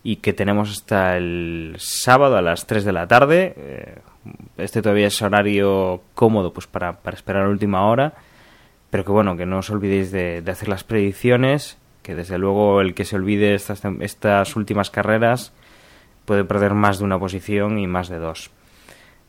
[0.03, 3.55] y que tenemos hasta el sábado a las 3 de la tarde.
[3.57, 3.99] Eh,
[4.59, 8.15] este todavía es horario cómodo pues para, para esperar a última hora
[8.95, 12.81] pero que bueno, que no os olvidéis de, de hacer las predicciones, que desde luego
[12.81, 15.53] el que se olvide estas, estas últimas carreras
[16.25, 18.53] puede perder más de una posición y más de dos.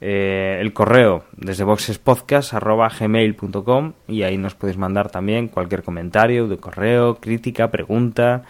[0.01, 7.15] Eh, el correo desde boxespodcast.gmail.com y ahí nos podéis mandar también cualquier comentario de correo,
[7.15, 8.43] crítica, pregunta,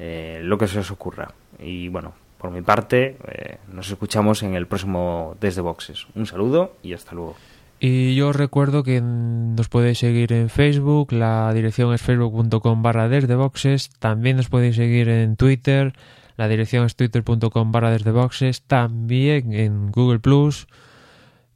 [0.00, 1.34] eh, lo que se os ocurra.
[1.60, 6.08] Y bueno, por mi parte, eh, nos escuchamos en el próximo Desde Boxes.
[6.16, 7.36] Un saludo y hasta luego.
[7.80, 13.36] Y yo recuerdo que nos podéis seguir en Facebook, la dirección es facebook.com barra desde
[13.36, 15.92] boxes, también nos podéis seguir en Twitter,
[16.36, 20.66] la dirección es twitter.com barra desde boxes, también en Google Plus,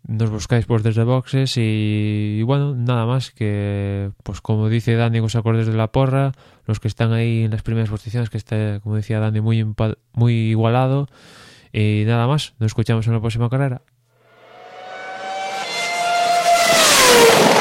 [0.07, 5.35] nos buscáis por desde boxes y, bueno, nada más que, pues como dice Dani, os
[5.35, 6.33] acordes de la porra,
[6.67, 9.67] los que están ahí en las primeras posiciones, que está, como decía Dani, muy,
[10.13, 11.09] muy igualado,
[11.73, 13.83] y nada más, nos escuchamos en la próxima carrera.
[17.13, 17.52] Thank you.